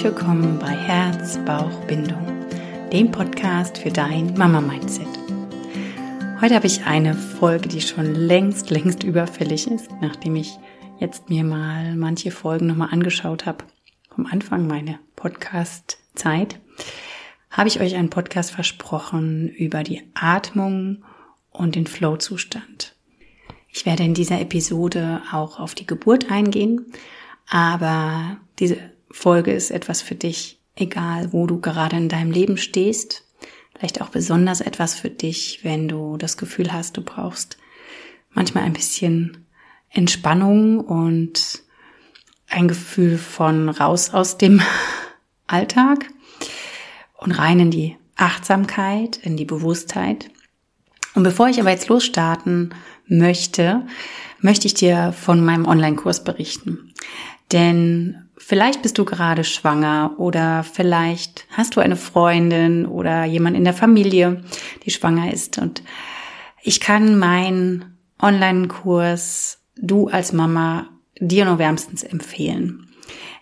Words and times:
Herzlich 0.00 0.16
willkommen 0.16 0.58
bei 0.58 0.70
Herz, 0.70 1.38
Bauch, 1.44 1.78
Bindung, 1.84 2.26
dem 2.90 3.10
Podcast 3.10 3.76
für 3.76 3.90
dein 3.90 4.32
Mama-Mindset. 4.32 5.06
Heute 6.40 6.54
habe 6.54 6.66
ich 6.66 6.86
eine 6.86 7.12
Folge, 7.12 7.68
die 7.68 7.82
schon 7.82 8.14
längst, 8.14 8.70
längst 8.70 9.02
überfällig 9.02 9.66
ist, 9.70 9.90
nachdem 10.00 10.36
ich 10.36 10.58
jetzt 11.00 11.28
mir 11.28 11.44
mal 11.44 11.96
manche 11.96 12.30
Folgen 12.30 12.66
nochmal 12.66 12.88
angeschaut 12.92 13.44
habe, 13.44 13.66
vom 14.08 14.24
Anfang 14.24 14.66
meine 14.66 14.98
Podcast-Zeit, 15.16 16.58
habe 17.50 17.68
ich 17.68 17.82
euch 17.82 17.94
einen 17.94 18.08
Podcast 18.08 18.52
versprochen 18.52 19.50
über 19.50 19.82
die 19.82 20.00
Atmung 20.14 21.04
und 21.50 21.74
den 21.74 21.86
Flow-Zustand. 21.86 22.96
Ich 23.68 23.84
werde 23.84 24.04
in 24.04 24.14
dieser 24.14 24.40
Episode 24.40 25.20
auch 25.30 25.60
auf 25.60 25.74
die 25.74 25.86
Geburt 25.86 26.30
eingehen, 26.30 26.86
aber 27.50 28.38
diese 28.58 28.78
Folge 29.10 29.52
ist 29.52 29.70
etwas 29.70 30.02
für 30.02 30.14
dich, 30.14 30.60
egal 30.76 31.32
wo 31.32 31.46
du 31.46 31.60
gerade 31.60 31.96
in 31.96 32.08
deinem 32.08 32.30
Leben 32.30 32.56
stehst. 32.56 33.24
Vielleicht 33.76 34.02
auch 34.02 34.10
besonders 34.10 34.60
etwas 34.60 34.94
für 34.94 35.10
dich, 35.10 35.60
wenn 35.62 35.88
du 35.88 36.16
das 36.16 36.36
Gefühl 36.36 36.72
hast, 36.72 36.96
du 36.96 37.02
brauchst 37.02 37.56
manchmal 38.30 38.64
ein 38.64 38.72
bisschen 38.72 39.46
Entspannung 39.88 40.80
und 40.80 41.62
ein 42.48 42.68
Gefühl 42.68 43.18
von 43.18 43.68
raus 43.68 44.10
aus 44.12 44.38
dem 44.38 44.60
Alltag 45.46 46.06
und 47.16 47.32
rein 47.32 47.60
in 47.60 47.70
die 47.70 47.96
Achtsamkeit, 48.16 49.16
in 49.16 49.36
die 49.36 49.44
Bewusstheit. 49.44 50.30
Und 51.14 51.22
bevor 51.22 51.48
ich 51.48 51.60
aber 51.60 51.70
jetzt 51.70 51.88
losstarten 51.88 52.74
möchte, 53.06 53.86
möchte 54.40 54.66
ich 54.66 54.74
dir 54.74 55.12
von 55.12 55.44
meinem 55.44 55.66
Online-Kurs 55.66 56.22
berichten. 56.22 56.92
Denn 57.50 58.29
vielleicht 58.40 58.82
bist 58.82 58.98
du 58.98 59.04
gerade 59.04 59.44
schwanger 59.44 60.14
oder 60.16 60.64
vielleicht 60.64 61.46
hast 61.50 61.76
du 61.76 61.80
eine 61.80 61.96
Freundin 61.96 62.86
oder 62.86 63.24
jemand 63.24 63.56
in 63.56 63.64
der 63.64 63.74
Familie, 63.74 64.42
die 64.84 64.90
schwanger 64.90 65.32
ist. 65.32 65.58
Und 65.58 65.82
ich 66.62 66.80
kann 66.80 67.18
meinen 67.18 67.98
Online-Kurs 68.20 69.58
Du 69.76 70.08
als 70.08 70.32
Mama 70.32 70.88
dir 71.20 71.44
nur 71.44 71.58
wärmstens 71.58 72.02
empfehlen. 72.02 72.88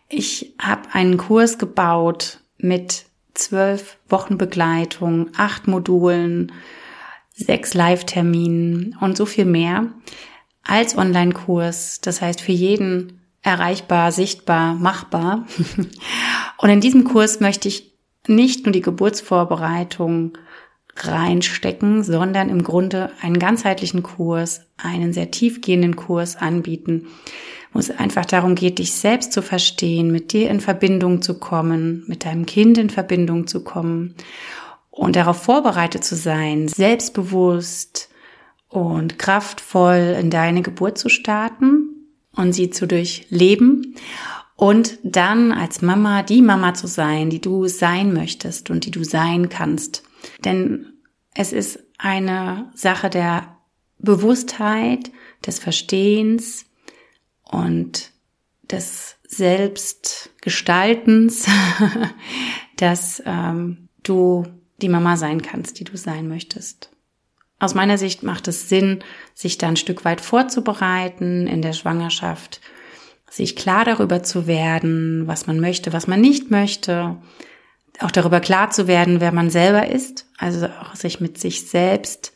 Ich 0.09 0.55
habe 0.61 0.83
einen 0.93 1.17
Kurs 1.17 1.59
gebaut 1.59 2.41
mit 2.59 3.07
zwölf 3.35 3.99
Wochen 4.09 4.37
Begleitung, 4.37 5.31
acht 5.37 5.67
Modulen, 5.69 6.53
sechs 7.33 7.75
Live-Terminen 7.75 8.97
und 9.01 9.17
so 9.17 9.27
viel 9.27 9.47
mehr 9.47 9.87
als 10.65 10.97
Online-Kurs. 10.97 12.01
Das 12.01 12.21
heißt, 12.21 12.41
für 12.41 12.53
jeden 12.53 13.18
erreichbar, 13.43 14.13
sichtbar, 14.13 14.75
machbar. 14.75 15.47
Und 16.59 16.71
in 16.71 16.81
diesem 16.81 17.05
Kurs 17.05 17.41
möchte 17.41 17.69
ich 17.69 17.93
nicht 18.27 18.67
nur 18.67 18.73
die 18.73 18.83
Geburtsvorbereitung 18.83 20.37
reinstecken, 20.97 22.03
sondern 22.03 22.49
im 22.49 22.63
Grunde 22.63 23.13
einen 23.21 23.39
ganzheitlichen 23.39 24.03
Kurs, 24.03 24.63
einen 24.77 25.13
sehr 25.13 25.31
tiefgehenden 25.31 25.97
Kurs 25.97 26.37
anbieten, 26.37 27.07
wo 27.73 27.79
es 27.79 27.91
einfach 27.91 28.25
darum 28.25 28.55
geht, 28.55 28.79
dich 28.79 28.93
selbst 28.93 29.33
zu 29.33 29.43
verstehen, 29.43 30.11
mit 30.11 30.33
dir 30.33 30.51
in 30.51 30.61
Verbindung 30.61 31.23
zu 31.23 31.39
kommen, 31.39 32.05
mit 32.09 32.25
deinem 32.25 32.47
Kind 32.47 32.79
in 32.79 32.91
Verbindung 32.91 33.47
zu 33.47 33.63
kommen 33.63 34.15
und 34.91 35.15
darauf 35.15 35.43
vorbereitet 35.43 36.03
zu 36.03 36.17
sein, 36.17 36.67
selbstbewusst 36.67 38.09
und 38.69 39.19
kraftvoll 39.19 40.17
in 40.19 40.31
deine 40.31 40.63
Geburt 40.63 40.99
zu 40.99 41.09
starten 41.09 41.88
und 42.39 42.53
sie 42.53 42.71
zu 42.71 42.87
durchleben 42.87 43.97
und 44.57 44.99
dann 45.03 45.53
als 45.53 45.83
Mama 45.83 46.23
die 46.23 46.41
Mama 46.41 46.73
zu 46.75 46.87
sein, 46.87 47.31
die 47.31 47.41
du 47.41 47.67
sein 47.67 48.13
möchtest 48.13 48.71
und 48.71 48.87
die 48.87 48.91
du 48.91 49.05
sein 49.05 49.49
kannst. 49.49 50.05
Denn 50.45 50.93
es 51.35 51.53
ist 51.53 51.81
eine 51.99 52.71
Sache 52.75 53.11
der 53.11 53.57
Bewusstheit, 53.99 55.11
des 55.47 55.59
Verstehens 55.59 56.65
und 57.43 58.13
des 58.63 59.17
Selbstgestaltens, 59.27 61.47
dass 62.77 63.23
ähm, 63.25 63.89
du 64.03 64.47
die 64.81 64.89
Mama 64.89 65.17
sein 65.17 65.43
kannst, 65.43 65.79
die 65.79 65.85
du 65.85 65.97
sein 65.97 66.29
möchtest. 66.29 66.91
Aus 67.61 67.75
meiner 67.75 67.99
Sicht 67.99 68.23
macht 68.23 68.47
es 68.49 68.69
Sinn, 68.69 69.03
sich 69.35 69.59
da 69.59 69.69
ein 69.69 69.77
Stück 69.77 70.05
weit 70.05 70.21
vorzubereiten 70.21 71.47
in 71.47 71.61
der 71.61 71.73
Schwangerschaft, 71.73 72.61
sich 73.29 73.57
klar 73.57 73.85
darüber 73.85 74.23
zu 74.23 74.47
werden, 74.47 75.27
was 75.27 75.47
man 75.47 75.59
möchte, 75.61 75.93
was 75.93 76.07
man 76.07 76.21
nicht 76.21 76.51
möchte, 76.51 77.17
auch 78.01 78.13
darüber 78.13 78.41
klar 78.41 78.71
zu 78.71 78.87
werden, 78.87 79.21
wer 79.21 79.33
man 79.33 79.51
selber 79.51 79.89
ist, 79.89 80.27
also 80.39 80.67
auch 80.67 80.95
sich 80.95 81.21
mit 81.21 81.39
sich 81.39 81.69
selbst 81.69 82.33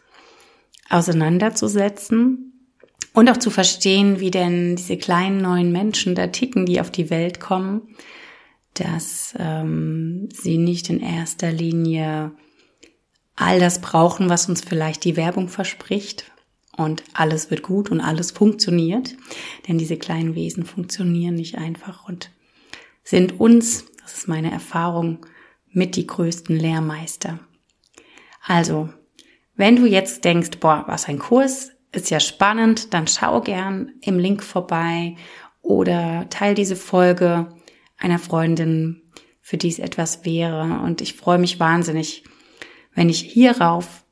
auseinanderzusetzen. 0.90 2.48
Und 3.14 3.28
auch 3.30 3.36
zu 3.36 3.50
verstehen, 3.50 4.20
wie 4.20 4.30
denn 4.30 4.74
diese 4.74 4.96
kleinen 4.96 5.38
neuen 5.38 5.70
Menschen 5.70 6.14
da 6.14 6.28
ticken, 6.28 6.64
die 6.64 6.80
auf 6.80 6.90
die 6.90 7.10
Welt 7.10 7.40
kommen, 7.40 7.94
dass 8.74 9.34
ähm, 9.38 10.30
sie 10.32 10.56
nicht 10.56 10.88
in 10.88 11.00
erster 11.00 11.52
Linie 11.52 12.32
all 13.36 13.58
das 13.58 13.80
brauchen, 13.80 14.28
was 14.28 14.48
uns 14.48 14.62
vielleicht 14.62 15.04
die 15.04 15.16
Werbung 15.16 15.48
verspricht. 15.48 16.30
Und 16.76 17.04
alles 17.12 17.50
wird 17.50 17.62
gut 17.62 17.90
und 17.90 18.00
alles 18.00 18.30
funktioniert. 18.30 19.14
Denn 19.68 19.78
diese 19.78 19.98
kleinen 19.98 20.34
Wesen 20.34 20.64
funktionieren 20.64 21.34
nicht 21.34 21.58
einfach 21.58 22.08
und 22.08 22.30
sind 23.04 23.40
uns, 23.40 23.84
das 24.00 24.14
ist 24.14 24.28
meine 24.28 24.50
Erfahrung, 24.50 25.26
mit 25.70 25.96
die 25.96 26.06
größten 26.06 26.56
Lehrmeister. 26.56 27.40
Also, 28.44 28.88
wenn 29.54 29.76
du 29.76 29.86
jetzt 29.86 30.24
denkst, 30.24 30.58
boah, 30.60 30.84
was 30.86 31.08
ein 31.08 31.18
Kurs, 31.18 31.72
ist 31.92 32.10
ja 32.10 32.20
spannend, 32.20 32.94
dann 32.94 33.06
schau 33.06 33.40
gern 33.40 33.92
im 34.00 34.18
Link 34.18 34.42
vorbei 34.42 35.16
oder 35.60 36.26
teil 36.30 36.54
diese 36.54 36.76
Folge 36.76 37.54
einer 37.98 38.18
Freundin, 38.18 39.02
für 39.40 39.58
die 39.58 39.68
es 39.68 39.78
etwas 39.78 40.24
wäre. 40.24 40.80
Und 40.84 41.00
ich 41.00 41.14
freue 41.14 41.38
mich 41.38 41.60
wahnsinnig, 41.60 42.24
wenn 42.94 43.08
ich 43.08 43.20
hierauf 43.20 44.04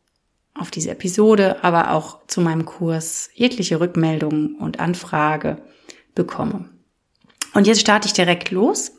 auf 0.54 0.70
diese 0.70 0.90
Episode, 0.90 1.62
aber 1.64 1.92
auch 1.92 2.26
zu 2.26 2.40
meinem 2.40 2.64
Kurs 2.64 3.30
jegliche 3.34 3.80
Rückmeldungen 3.80 4.56
und 4.56 4.80
Anfrage 4.80 5.62
bekomme. 6.14 6.68
Und 7.54 7.66
jetzt 7.66 7.80
starte 7.80 8.06
ich 8.06 8.12
direkt 8.12 8.50
los 8.50 8.92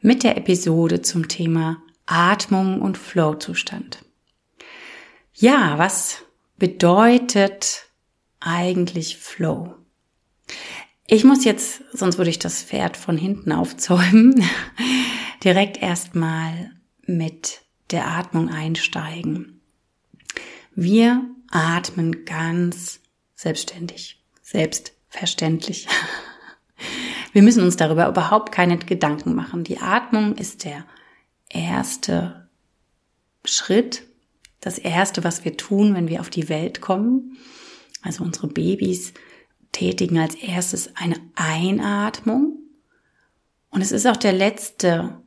mit 0.00 0.22
der 0.22 0.36
Episode 0.36 1.02
zum 1.02 1.28
Thema 1.28 1.82
Atmung 2.06 2.80
und 2.80 2.98
Flow-Zustand. 2.98 4.04
Ja, 5.34 5.78
was 5.78 6.22
bedeutet 6.56 7.86
eigentlich 8.40 9.18
Flow? 9.18 9.74
Ich 11.06 11.24
muss 11.24 11.44
jetzt, 11.44 11.82
sonst 11.92 12.18
würde 12.18 12.30
ich 12.30 12.38
das 12.38 12.62
Pferd 12.62 12.96
von 12.96 13.16
hinten 13.16 13.52
aufzäumen, 13.52 14.44
direkt 15.44 15.80
erstmal 15.80 16.72
mit 17.02 17.65
der 17.90 18.08
Atmung 18.08 18.48
einsteigen. 18.48 19.60
Wir 20.74 21.24
atmen 21.50 22.24
ganz 22.24 23.00
selbstständig, 23.34 24.22
selbstverständlich. 24.42 25.88
Wir 27.32 27.42
müssen 27.42 27.62
uns 27.62 27.76
darüber 27.76 28.08
überhaupt 28.08 28.50
keine 28.50 28.78
Gedanken 28.78 29.34
machen. 29.34 29.62
Die 29.62 29.78
Atmung 29.78 30.36
ist 30.36 30.64
der 30.64 30.86
erste 31.50 32.48
Schritt, 33.44 34.04
das 34.60 34.78
erste, 34.78 35.22
was 35.22 35.44
wir 35.44 35.56
tun, 35.56 35.94
wenn 35.94 36.08
wir 36.08 36.20
auf 36.20 36.30
die 36.30 36.48
Welt 36.48 36.80
kommen. 36.80 37.36
Also 38.02 38.24
unsere 38.24 38.48
Babys 38.48 39.12
tätigen 39.72 40.18
als 40.18 40.34
erstes 40.34 40.96
eine 40.96 41.16
Einatmung. 41.34 42.58
Und 43.70 43.82
es 43.82 43.92
ist 43.92 44.06
auch 44.06 44.16
der 44.16 44.32
letzte 44.32 45.20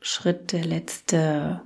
Schritt, 0.00 0.52
der 0.52 0.64
letzte 0.64 1.62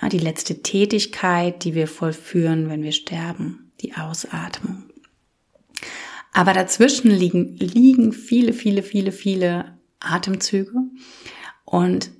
ja, 0.00 0.08
die 0.08 0.18
letzte 0.18 0.62
Tätigkeit, 0.62 1.64
die 1.64 1.74
wir 1.74 1.88
vollführen, 1.88 2.68
wenn 2.68 2.82
wir 2.82 2.92
sterben, 2.92 3.72
die 3.80 3.94
Ausatmung. 3.94 4.84
Aber 6.32 6.52
dazwischen 6.52 7.10
liegen, 7.10 7.56
liegen 7.56 8.12
viele, 8.12 8.52
viele, 8.52 8.82
viele, 8.82 9.12
viele 9.12 9.78
Atemzüge 10.00 10.72
und 11.64 12.10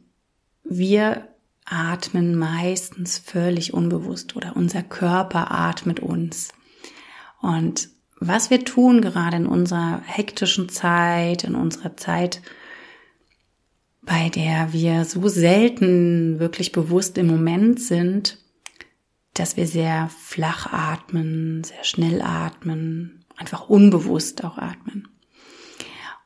wir 0.64 1.28
atmen 1.64 2.36
meistens 2.36 3.18
völlig 3.18 3.74
unbewusst 3.74 4.36
oder 4.36 4.56
unser 4.56 4.82
Körper 4.82 5.50
atmet 5.50 6.00
uns. 6.00 6.48
Und 7.40 7.90
was 8.18 8.50
wir 8.50 8.64
tun 8.64 9.00
gerade 9.00 9.36
in 9.36 9.46
unserer 9.46 10.02
hektischen 10.04 10.68
Zeit, 10.68 11.44
in 11.44 11.54
unserer 11.54 11.96
Zeit, 11.96 12.40
bei 14.08 14.30
der 14.30 14.72
wir 14.72 15.04
so 15.04 15.28
selten 15.28 16.40
wirklich 16.40 16.72
bewusst 16.72 17.18
im 17.18 17.26
Moment 17.26 17.78
sind, 17.78 18.38
dass 19.34 19.58
wir 19.58 19.66
sehr 19.66 20.08
flach 20.08 20.72
atmen, 20.72 21.62
sehr 21.62 21.84
schnell 21.84 22.22
atmen, 22.22 23.26
einfach 23.36 23.68
unbewusst 23.68 24.42
auch 24.44 24.56
atmen. 24.56 25.08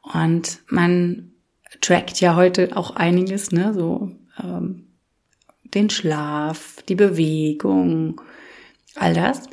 Und 0.00 0.60
man 0.68 1.32
trackt 1.80 2.20
ja 2.20 2.36
heute 2.36 2.76
auch 2.76 2.94
einiges, 2.94 3.50
ne? 3.50 3.74
So 3.74 4.12
ähm, 4.40 4.86
den 5.64 5.90
Schlaf, 5.90 6.82
die 6.88 6.94
Bewegung, 6.94 8.20
all 8.94 9.12
das. 9.12 9.48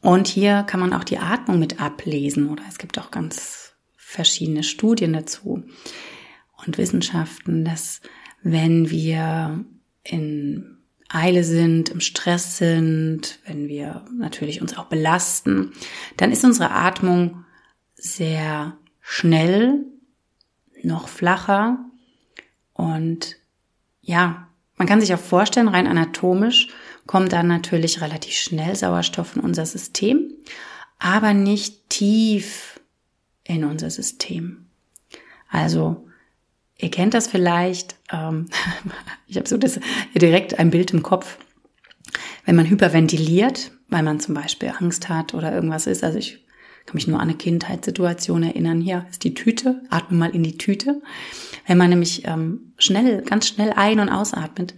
Und 0.00 0.28
hier 0.28 0.62
kann 0.62 0.80
man 0.80 0.94
auch 0.94 1.04
die 1.04 1.18
Atmung 1.18 1.58
mit 1.58 1.78
ablesen 1.78 2.48
oder 2.48 2.62
es 2.70 2.78
gibt 2.78 2.98
auch 2.98 3.10
ganz 3.10 3.74
verschiedene 3.96 4.62
Studien 4.62 5.12
dazu 5.12 5.62
und 6.66 6.78
Wissenschaften, 6.78 7.64
dass 7.64 8.00
wenn 8.42 8.90
wir 8.90 9.64
in 10.02 10.78
Eile 11.08 11.44
sind, 11.44 11.90
im 11.90 12.00
Stress 12.00 12.58
sind, 12.58 13.38
wenn 13.46 13.68
wir 13.68 14.04
natürlich 14.12 14.60
uns 14.60 14.76
auch 14.76 14.86
belasten, 14.86 15.72
dann 16.16 16.32
ist 16.32 16.44
unsere 16.44 16.70
Atmung 16.70 17.44
sehr 17.94 18.76
schnell, 19.00 19.84
noch 20.82 21.08
flacher 21.08 21.78
und 22.74 23.36
ja, 24.02 24.48
man 24.76 24.88
kann 24.88 25.00
sich 25.00 25.14
auch 25.14 25.20
vorstellen, 25.20 25.68
rein 25.68 25.86
anatomisch 25.86 26.68
kommt 27.06 27.32
dann 27.32 27.46
natürlich 27.46 28.00
relativ 28.00 28.34
schnell 28.34 28.74
Sauerstoff 28.74 29.36
in 29.36 29.42
unser 29.42 29.66
System, 29.66 30.32
aber 30.98 31.32
nicht 31.32 31.88
tief 31.88 32.80
in 33.44 33.64
unser 33.64 33.90
System. 33.90 34.66
Also 35.48 36.08
ihr 36.78 36.90
kennt 36.90 37.14
das 37.14 37.26
vielleicht, 37.26 37.96
ähm, 38.12 38.48
ich 39.26 39.36
habe 39.36 39.48
so 39.48 39.56
das 39.56 39.80
direkt 40.14 40.58
ein 40.58 40.70
Bild 40.70 40.92
im 40.92 41.02
Kopf, 41.02 41.38
wenn 42.44 42.56
man 42.56 42.68
hyperventiliert, 42.68 43.70
weil 43.88 44.02
man 44.02 44.20
zum 44.20 44.34
Beispiel 44.34 44.72
Angst 44.78 45.08
hat 45.08 45.34
oder 45.34 45.52
irgendwas 45.52 45.86
ist. 45.86 46.04
Also 46.04 46.18
ich 46.18 46.44
kann 46.86 46.94
mich 46.94 47.06
nur 47.06 47.18
an 47.18 47.28
eine 47.28 47.38
Kindheitssituation 47.38 48.42
erinnern. 48.42 48.80
Hier 48.80 49.06
ist 49.10 49.24
die 49.24 49.34
Tüte, 49.34 49.82
atme 49.88 50.18
mal 50.18 50.34
in 50.34 50.42
die 50.42 50.58
Tüte. 50.58 51.00
Wenn 51.66 51.78
man 51.78 51.90
nämlich 51.90 52.26
ähm, 52.26 52.74
schnell, 52.76 53.22
ganz 53.22 53.48
schnell 53.48 53.72
ein- 53.72 54.00
und 54.00 54.10
ausatmet, 54.10 54.74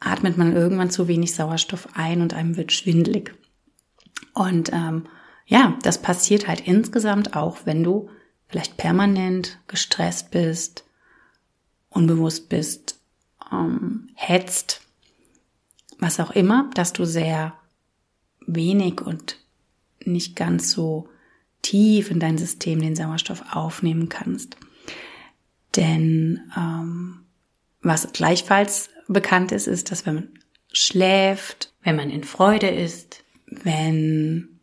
atmet 0.00 0.36
man 0.36 0.54
irgendwann 0.54 0.90
zu 0.90 1.08
wenig 1.08 1.34
Sauerstoff 1.34 1.88
ein 1.94 2.20
und 2.20 2.34
einem 2.34 2.56
wird 2.56 2.72
schwindlig. 2.72 3.34
Und 4.34 4.72
ähm, 4.72 5.06
ja, 5.46 5.78
das 5.82 6.02
passiert 6.02 6.48
halt 6.48 6.60
insgesamt 6.66 7.34
auch, 7.34 7.58
wenn 7.64 7.82
du 7.82 8.10
vielleicht 8.48 8.76
permanent 8.76 9.58
gestresst 9.68 10.30
bist, 10.30 10.84
unbewusst 11.92 12.48
bist, 12.48 12.98
ähm, 13.50 14.08
hetzt, 14.14 14.80
was 15.98 16.20
auch 16.20 16.30
immer, 16.30 16.70
dass 16.74 16.92
du 16.92 17.04
sehr 17.04 17.54
wenig 18.46 19.00
und 19.00 19.38
nicht 20.04 20.34
ganz 20.36 20.72
so 20.72 21.08
tief 21.62 22.10
in 22.10 22.18
dein 22.18 22.38
System 22.38 22.80
den 22.80 22.96
Sauerstoff 22.96 23.44
aufnehmen 23.52 24.08
kannst. 24.08 24.56
Denn 25.76 26.40
ähm, 26.56 27.20
was 27.82 28.12
gleichfalls 28.12 28.90
bekannt 29.08 29.52
ist, 29.52 29.68
ist, 29.68 29.90
dass 29.90 30.06
wenn 30.06 30.14
man 30.14 30.28
schläft, 30.72 31.72
wenn 31.82 31.96
man 31.96 32.10
in 32.10 32.24
Freude 32.24 32.68
ist, 32.68 33.24
wenn 33.46 34.60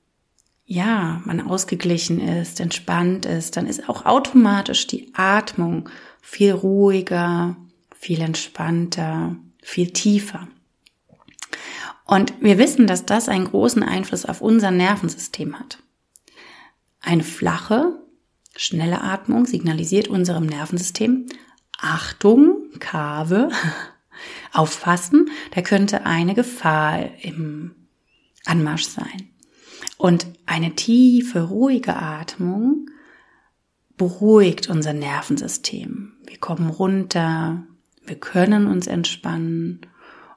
ja, 0.71 1.19
man 1.25 1.41
ausgeglichen 1.41 2.19
ist, 2.19 2.59
entspannt 2.59 3.25
ist, 3.25 3.57
dann 3.57 3.65
ist 3.65 3.89
auch 3.89 4.05
automatisch 4.05 4.85
die 4.85 5.11
Atmung 5.15 5.89
viel 6.21 6.51
ruhiger, 6.51 7.55
viel 7.95 8.21
entspannter, 8.21 9.35
viel 9.63 9.89
tiefer. 9.89 10.47
Und 12.05 12.39
wir 12.39 12.59
wissen, 12.59 12.85
dass 12.85 13.03
das 13.03 13.29
einen 13.29 13.45
großen 13.45 13.81
Einfluss 13.81 14.25
auf 14.25 14.41
unser 14.41 14.69
Nervensystem 14.69 15.59
hat. 15.59 15.79
Eine 17.01 17.23
flache, 17.23 17.97
schnelle 18.55 19.01
Atmung 19.01 19.47
signalisiert 19.47 20.07
unserem 20.07 20.45
Nervensystem, 20.45 21.25
Achtung, 21.79 22.69
Kave, 22.77 23.49
aufpassen, 24.53 25.31
da 25.55 25.63
könnte 25.63 26.05
eine 26.05 26.35
Gefahr 26.35 27.09
im 27.23 27.73
Anmarsch 28.45 28.85
sein. 28.85 29.29
Und 29.99 30.27
eine 30.45 30.75
tiefe, 30.75 31.41
ruhige 31.49 31.97
Atmung 31.97 32.89
beruhigt 33.97 34.69
unser 34.69 34.93
Nervensystem. 34.93 36.13
Wir 36.25 36.37
kommen 36.37 36.69
runter, 36.69 37.63
wir 38.05 38.15
können 38.15 38.67
uns 38.67 38.87
entspannen 38.87 39.81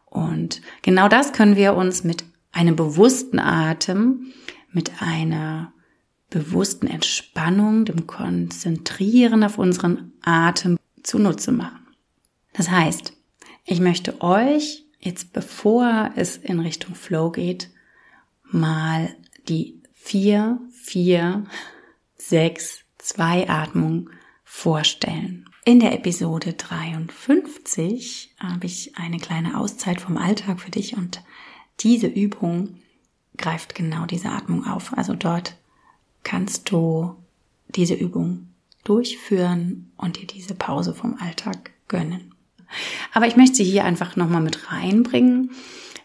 und 0.06 0.62
genau 0.82 1.06
das 1.06 1.32
können 1.32 1.55
wir 1.55 1.75
uns 1.75 2.03
mit 2.03 2.25
einem 2.50 2.75
bewussten 2.75 3.38
Atem, 3.38 4.32
mit 4.73 5.00
einer 5.00 5.73
bewussten 6.29 6.88
Entspannung, 6.88 7.85
dem 7.85 8.09
Konzentrieren 8.09 9.44
auf 9.44 9.59
unseren 9.59 10.12
Atem 10.23 10.76
zunutze 11.05 11.53
machen. 11.53 11.87
Das 12.53 12.69
heißt, 12.69 13.12
ich 13.64 13.79
möchte 13.79 14.20
euch 14.23 14.85
jetzt, 14.99 15.32
bevor 15.32 16.11
es 16.17 16.37
in 16.37 16.59
Richtung 16.59 16.97
Flow 16.97 17.31
geht, 17.31 17.70
mal 18.50 19.14
die 19.48 19.80
4, 19.94 20.58
4, 20.72 21.44
6, 22.16 22.80
2 22.98 23.48
Atmung 23.48 24.10
vorstellen. 24.44 25.48
In 25.64 25.80
der 25.80 25.92
Episode 25.92 26.54
53 26.54 28.34
habe 28.38 28.66
ich 28.66 28.96
eine 28.96 29.18
kleine 29.18 29.58
Auszeit 29.58 30.00
vom 30.00 30.16
Alltag 30.16 30.60
für 30.60 30.70
dich 30.70 30.96
und 30.96 31.22
diese 31.80 32.08
Übung 32.08 32.80
greift 33.36 33.74
genau 33.74 34.06
diese 34.06 34.30
Atmung 34.30 34.66
auf. 34.66 34.96
Also 34.96 35.14
dort 35.14 35.56
kannst 36.24 36.70
du 36.70 37.16
diese 37.68 37.94
Übung 37.94 38.48
durchführen 38.84 39.92
und 39.96 40.20
dir 40.20 40.26
diese 40.26 40.54
Pause 40.54 40.94
vom 40.94 41.16
Alltag 41.20 41.70
gönnen. 41.88 42.34
Aber 43.12 43.26
ich 43.26 43.36
möchte 43.36 43.56
sie 43.56 43.64
hier 43.64 43.84
einfach 43.84 44.16
nochmal 44.16 44.42
mit 44.42 44.72
reinbringen, 44.72 45.50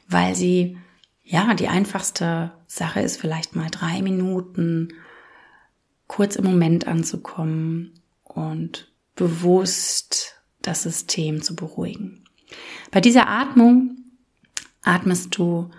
weil 0.07 0.35
sie, 0.35 0.77
ja, 1.27 1.53
die 1.53 1.67
einfachste 1.67 2.53
Sache 2.67 3.01
ist 3.01 3.19
vielleicht 3.19 3.55
mal 3.55 3.69
drei 3.69 4.01
Minuten 4.01 4.93
kurz 6.07 6.37
im 6.37 6.45
Moment 6.45 6.87
anzukommen 6.87 7.99
und 8.23 8.89
bewusst 9.15 10.41
das 10.61 10.83
System 10.83 11.41
zu 11.41 11.55
beruhigen. 11.55 12.23
Bei 12.91 13.01
dieser 13.01 13.27
Atmung 13.27 13.97
atmest 14.83 15.37
du 15.37 15.69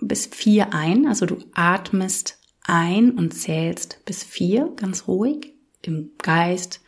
bis 0.00 0.26
vier 0.26 0.72
ein, 0.72 1.08
also 1.08 1.26
du 1.26 1.38
atmest 1.52 2.38
ein 2.62 3.10
und 3.10 3.32
zählst 3.32 4.04
bis 4.04 4.22
vier, 4.22 4.72
ganz 4.76 5.08
ruhig 5.08 5.52
im 5.82 6.12
Geist. 6.18 6.80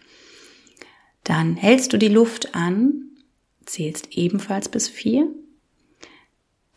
Dann 1.25 1.57
hältst 1.57 1.93
du 1.93 1.99
die 1.99 2.09
Luft 2.09 2.55
an, 2.55 3.11
zählst 3.67 4.12
ebenfalls 4.12 4.69
bis 4.69 4.88
vier. 4.88 5.29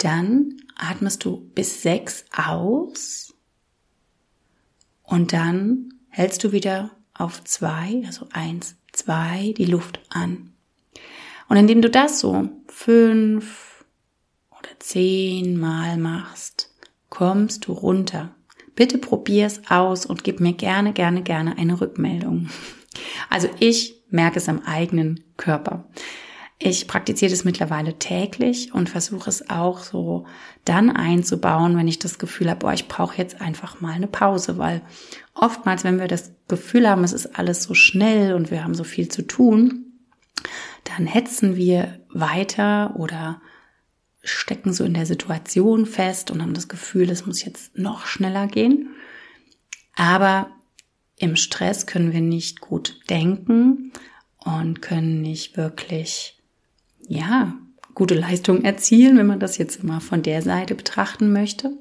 Dann 0.06 0.58
atmest 0.76 1.26
du 1.26 1.50
bis 1.56 1.82
sechs 1.82 2.26
aus 2.32 3.34
und 5.02 5.34
dann 5.34 5.96
hältst 6.10 6.44
du 6.44 6.52
wieder 6.52 6.92
auf 7.16 7.44
zwei, 7.44 8.04
also 8.06 8.28
eins, 8.32 8.76
zwei, 8.92 9.56
die 9.58 9.66
Luft 9.66 10.00
an. 10.10 10.54
Und 11.50 11.58
indem 11.58 11.82
du 11.82 11.90
das 11.90 12.20
so 12.20 12.50
fünf 12.68 13.84
oder 14.52 14.70
zehn 14.78 15.60
Mal 15.60 15.98
machst, 15.98 16.70
kommst 17.10 17.66
du 17.66 17.72
runter. 17.72 18.36
Bitte 18.76 19.00
probier 19.00 19.48
es 19.48 19.72
aus 19.72 20.06
und 20.06 20.24
gib 20.24 20.40
mir 20.40 20.54
gerne, 20.54 20.94
gerne, 20.94 21.24
gerne 21.24 21.58
eine 21.58 21.82
Rückmeldung. 21.82 22.50
Also 23.32 23.50
ich 23.60 24.04
merke 24.12 24.38
es 24.38 24.48
am 24.50 24.62
eigenen 24.68 25.24
Körper. 25.36 25.90
Ich 26.58 26.88
praktiziere 26.88 27.32
das 27.32 27.44
mittlerweile 27.44 28.00
täglich 28.00 28.74
und 28.74 28.90
versuche 28.90 29.30
es 29.30 29.50
auch 29.50 29.80
so 29.80 30.26
dann 30.64 30.90
einzubauen, 30.90 31.76
wenn 31.78 31.88
ich 31.88 32.00
das 32.00 32.18
Gefühl 32.18 32.50
habe, 32.50 32.62
boah, 32.62 32.74
ich 32.74 32.88
brauche 32.88 33.18
jetzt 33.18 33.42
einfach 33.42 33.82
mal 33.82 33.92
eine 33.92 34.08
Pause, 34.08 34.58
weil 34.58 34.82
oftmals, 35.34 35.84
wenn 35.84 36.00
wir 36.00 36.08
das 36.08 36.32
Gefühl 36.48 36.90
haben, 36.90 37.04
es 37.04 37.12
ist 37.12 37.38
alles 37.38 37.64
so 37.64 37.74
schnell 37.74 38.34
und 38.34 38.52
wir 38.52 38.64
haben 38.64 38.74
so 38.74 38.86
viel 38.86 39.10
zu 39.10 39.24
tun, 39.24 39.86
dann 40.86 41.08
hetzen 41.08 41.58
wir 41.58 42.00
weiter 42.10 42.96
oder 42.96 43.42
stecken 44.24 44.74
so 44.74 44.84
in 44.86 44.94
der 44.94 45.06
Situation 45.06 45.86
fest 45.86 46.32
und 46.32 46.42
haben 46.42 46.54
das 46.54 46.68
Gefühl, 46.68 47.10
es 47.10 47.26
muss 47.26 47.44
jetzt 47.44 47.78
noch 47.78 48.06
schneller 48.06 48.48
gehen. 48.48 48.96
Aber 49.96 50.50
im 51.18 51.36
Stress 51.36 51.86
können 51.86 52.14
wir 52.14 52.22
nicht 52.22 52.62
gut 52.62 53.00
denken 53.10 53.92
und 54.38 54.82
können 54.82 55.22
nicht 55.22 55.58
wirklich 55.58 56.35
ja, 57.08 57.56
gute 57.94 58.16
Leistung 58.16 58.64
erzielen, 58.64 59.18
wenn 59.18 59.28
man 59.28 59.40
das 59.40 59.58
jetzt 59.58 59.78
immer 59.84 60.02
von 60.02 60.22
der 60.22 60.42
Seite 60.42 60.76
betrachten 60.76 61.32
möchte. 61.32 61.72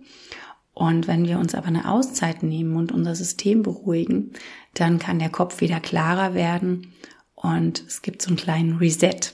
Und 0.73 1.07
wenn 1.07 1.27
wir 1.27 1.39
uns 1.39 1.55
aber 1.55 1.69
eine 1.69 1.89
Auszeit 1.89 2.43
nehmen 2.43 2.77
und 2.77 2.91
unser 2.91 3.15
System 3.15 3.63
beruhigen, 3.63 4.33
dann 4.75 4.99
kann 4.99 5.19
der 5.19 5.31
Kopf 5.31 5.61
wieder 5.61 5.81
klarer 5.81 6.35
werden 6.35 6.93
und 7.35 7.85
es 7.87 8.03
gibt 8.03 8.23
so 8.23 8.29
einen 8.29 8.37
kleinen 8.37 8.79
Reset. 8.79 9.33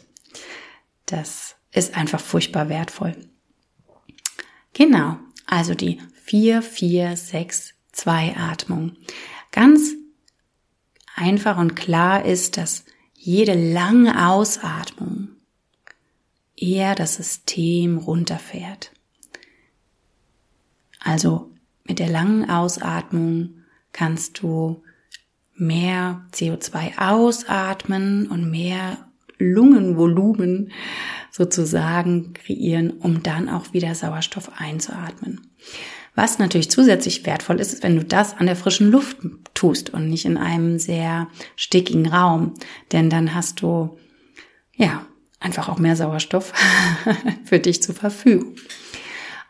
Das 1.06 1.56
ist 1.72 1.96
einfach 1.96 2.20
furchtbar 2.20 2.68
wertvoll. 2.68 3.16
Genau, 4.74 5.16
also 5.46 5.74
die 5.74 6.00
4, 6.24 6.62
4, 6.62 7.16
6, 7.16 7.74
2 7.92 8.36
Atmung. 8.36 8.96
Ganz 9.50 9.92
einfach 11.16 11.58
und 11.58 11.74
klar 11.74 12.24
ist, 12.24 12.56
dass 12.56 12.84
jede 13.14 13.54
lange 13.54 14.28
Ausatmung 14.28 15.28
eher 16.60 16.94
das 16.94 17.16
System 17.16 17.98
runterfährt. 17.98 18.92
Also 21.00 21.50
mit 21.84 21.98
der 21.98 22.08
langen 22.08 22.48
Ausatmung 22.48 23.54
kannst 23.92 24.42
du 24.42 24.82
mehr 25.54 26.26
CO2 26.32 26.98
ausatmen 26.98 28.28
und 28.28 28.50
mehr 28.50 28.98
Lungenvolumen 29.38 30.72
sozusagen 31.30 32.34
kreieren, 32.34 32.90
um 32.90 33.22
dann 33.22 33.48
auch 33.48 33.72
wieder 33.72 33.94
Sauerstoff 33.94 34.50
einzuatmen. 34.56 35.40
Was 36.14 36.38
natürlich 36.38 36.70
zusätzlich 36.70 37.24
wertvoll 37.24 37.60
ist, 37.60 37.72
ist, 37.72 37.82
wenn 37.82 37.96
du 37.96 38.04
das 38.04 38.36
an 38.36 38.46
der 38.46 38.56
frischen 38.56 38.90
Luft 38.90 39.18
tust 39.54 39.90
und 39.90 40.08
nicht 40.08 40.24
in 40.24 40.36
einem 40.36 40.78
sehr 40.78 41.28
stickigen 41.56 42.08
Raum, 42.08 42.54
denn 42.92 43.10
dann 43.10 43.34
hast 43.34 43.62
du 43.62 43.96
ja 44.74 45.06
einfach 45.40 45.68
auch 45.68 45.78
mehr 45.78 45.96
Sauerstoff 45.96 46.52
für 47.44 47.58
dich 47.58 47.82
zur 47.82 47.94
Verfügung. 47.94 48.54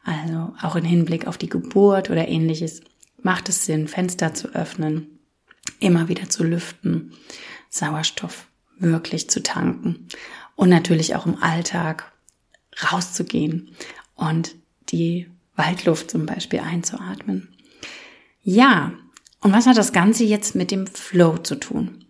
Also 0.04 0.54
auch 0.62 0.76
im 0.76 0.84
Hinblick 0.84 1.26
auf 1.26 1.36
die 1.36 1.48
Geburt 1.48 2.08
oder 2.10 2.28
ähnliches 2.28 2.80
macht 3.22 3.48
es 3.48 3.66
Sinn, 3.66 3.86
Fenster 3.86 4.32
zu 4.32 4.48
öffnen, 4.54 5.18
immer 5.78 6.08
wieder 6.08 6.30
zu 6.30 6.42
lüften, 6.42 7.12
Sauerstoff 7.68 8.46
wirklich 8.78 9.28
zu 9.28 9.42
tanken 9.42 10.08
und 10.56 10.70
natürlich 10.70 11.14
auch 11.14 11.26
im 11.26 11.42
Alltag 11.42 12.10
rauszugehen 12.82 13.70
und 14.14 14.54
die 14.88 15.28
Waldluft 15.54 16.10
zum 16.10 16.24
Beispiel 16.24 16.60
einzuatmen. 16.60 17.48
Ja, 18.42 18.92
und 19.40 19.52
was 19.52 19.66
hat 19.66 19.76
das 19.76 19.92
Ganze 19.92 20.24
jetzt 20.24 20.54
mit 20.54 20.70
dem 20.70 20.86
Flow 20.86 21.36
zu 21.38 21.56
tun? 21.56 22.04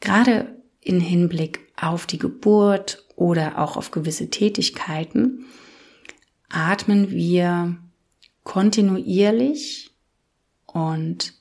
Gerade 0.00 0.54
in 0.80 1.00
Hinblick 1.00 1.65
auf 1.76 2.06
die 2.06 2.18
Geburt 2.18 3.04
oder 3.16 3.58
auch 3.58 3.76
auf 3.76 3.90
gewisse 3.90 4.30
Tätigkeiten 4.30 5.44
atmen 6.48 7.10
wir 7.10 7.76
kontinuierlich 8.44 9.90
und 10.66 11.34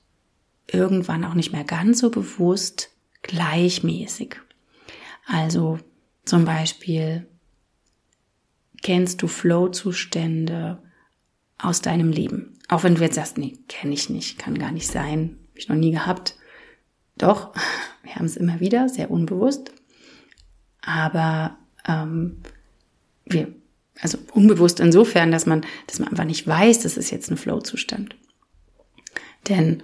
irgendwann 0.68 1.24
auch 1.24 1.36
nicht 1.36 1.52
mehr 1.52 1.64
ganz 1.64 2.00
so 2.00 2.10
bewusst 2.10 2.90
gleichmäßig. 3.22 4.38
Also 5.26 5.80
zum 6.26 6.46
Beispiel 6.46 7.28
kennst 8.82 9.22
du 9.22 9.28
Flow-Zustände 9.28 10.82
aus 11.58 11.82
deinem 11.82 12.12
Leben. 12.12 12.60
Auch 12.68 12.84
wenn 12.84 12.96
du 12.96 13.02
jetzt 13.02 13.16
sagst, 13.16 13.38
nee, 13.38 13.58
kenne 13.68 13.94
ich 13.94 14.10
nicht, 14.10 14.38
kann 14.38 14.58
gar 14.58 14.72
nicht 14.72 14.88
sein, 14.88 15.38
habe 15.50 15.60
ich 15.60 15.70
noch 15.70 15.76
nie 15.76 15.92
gehabt. 15.92 16.36
Doch, 17.18 17.54
wir 18.04 18.16
haben 18.16 18.26
es 18.26 18.38
immer 18.38 18.60
wieder, 18.60 18.90
sehr 18.90 19.12
unbewusst. 19.12 19.72
Aber 20.86 21.58
ähm, 21.88 22.38
wir, 23.26 23.54
also 24.00 24.18
unbewusst 24.34 24.80
insofern, 24.80 25.32
dass 25.32 25.46
man, 25.46 25.66
dass 25.88 26.00
man 26.00 26.10
einfach 26.10 26.26
nicht 26.26 26.48
weiß, 26.48 26.82
das 26.82 26.98
ist 26.98 27.12
jetzt 27.12 27.32
ein 27.32 27.38
Flow-Zustand. 27.38 28.16
Denn 29.50 29.84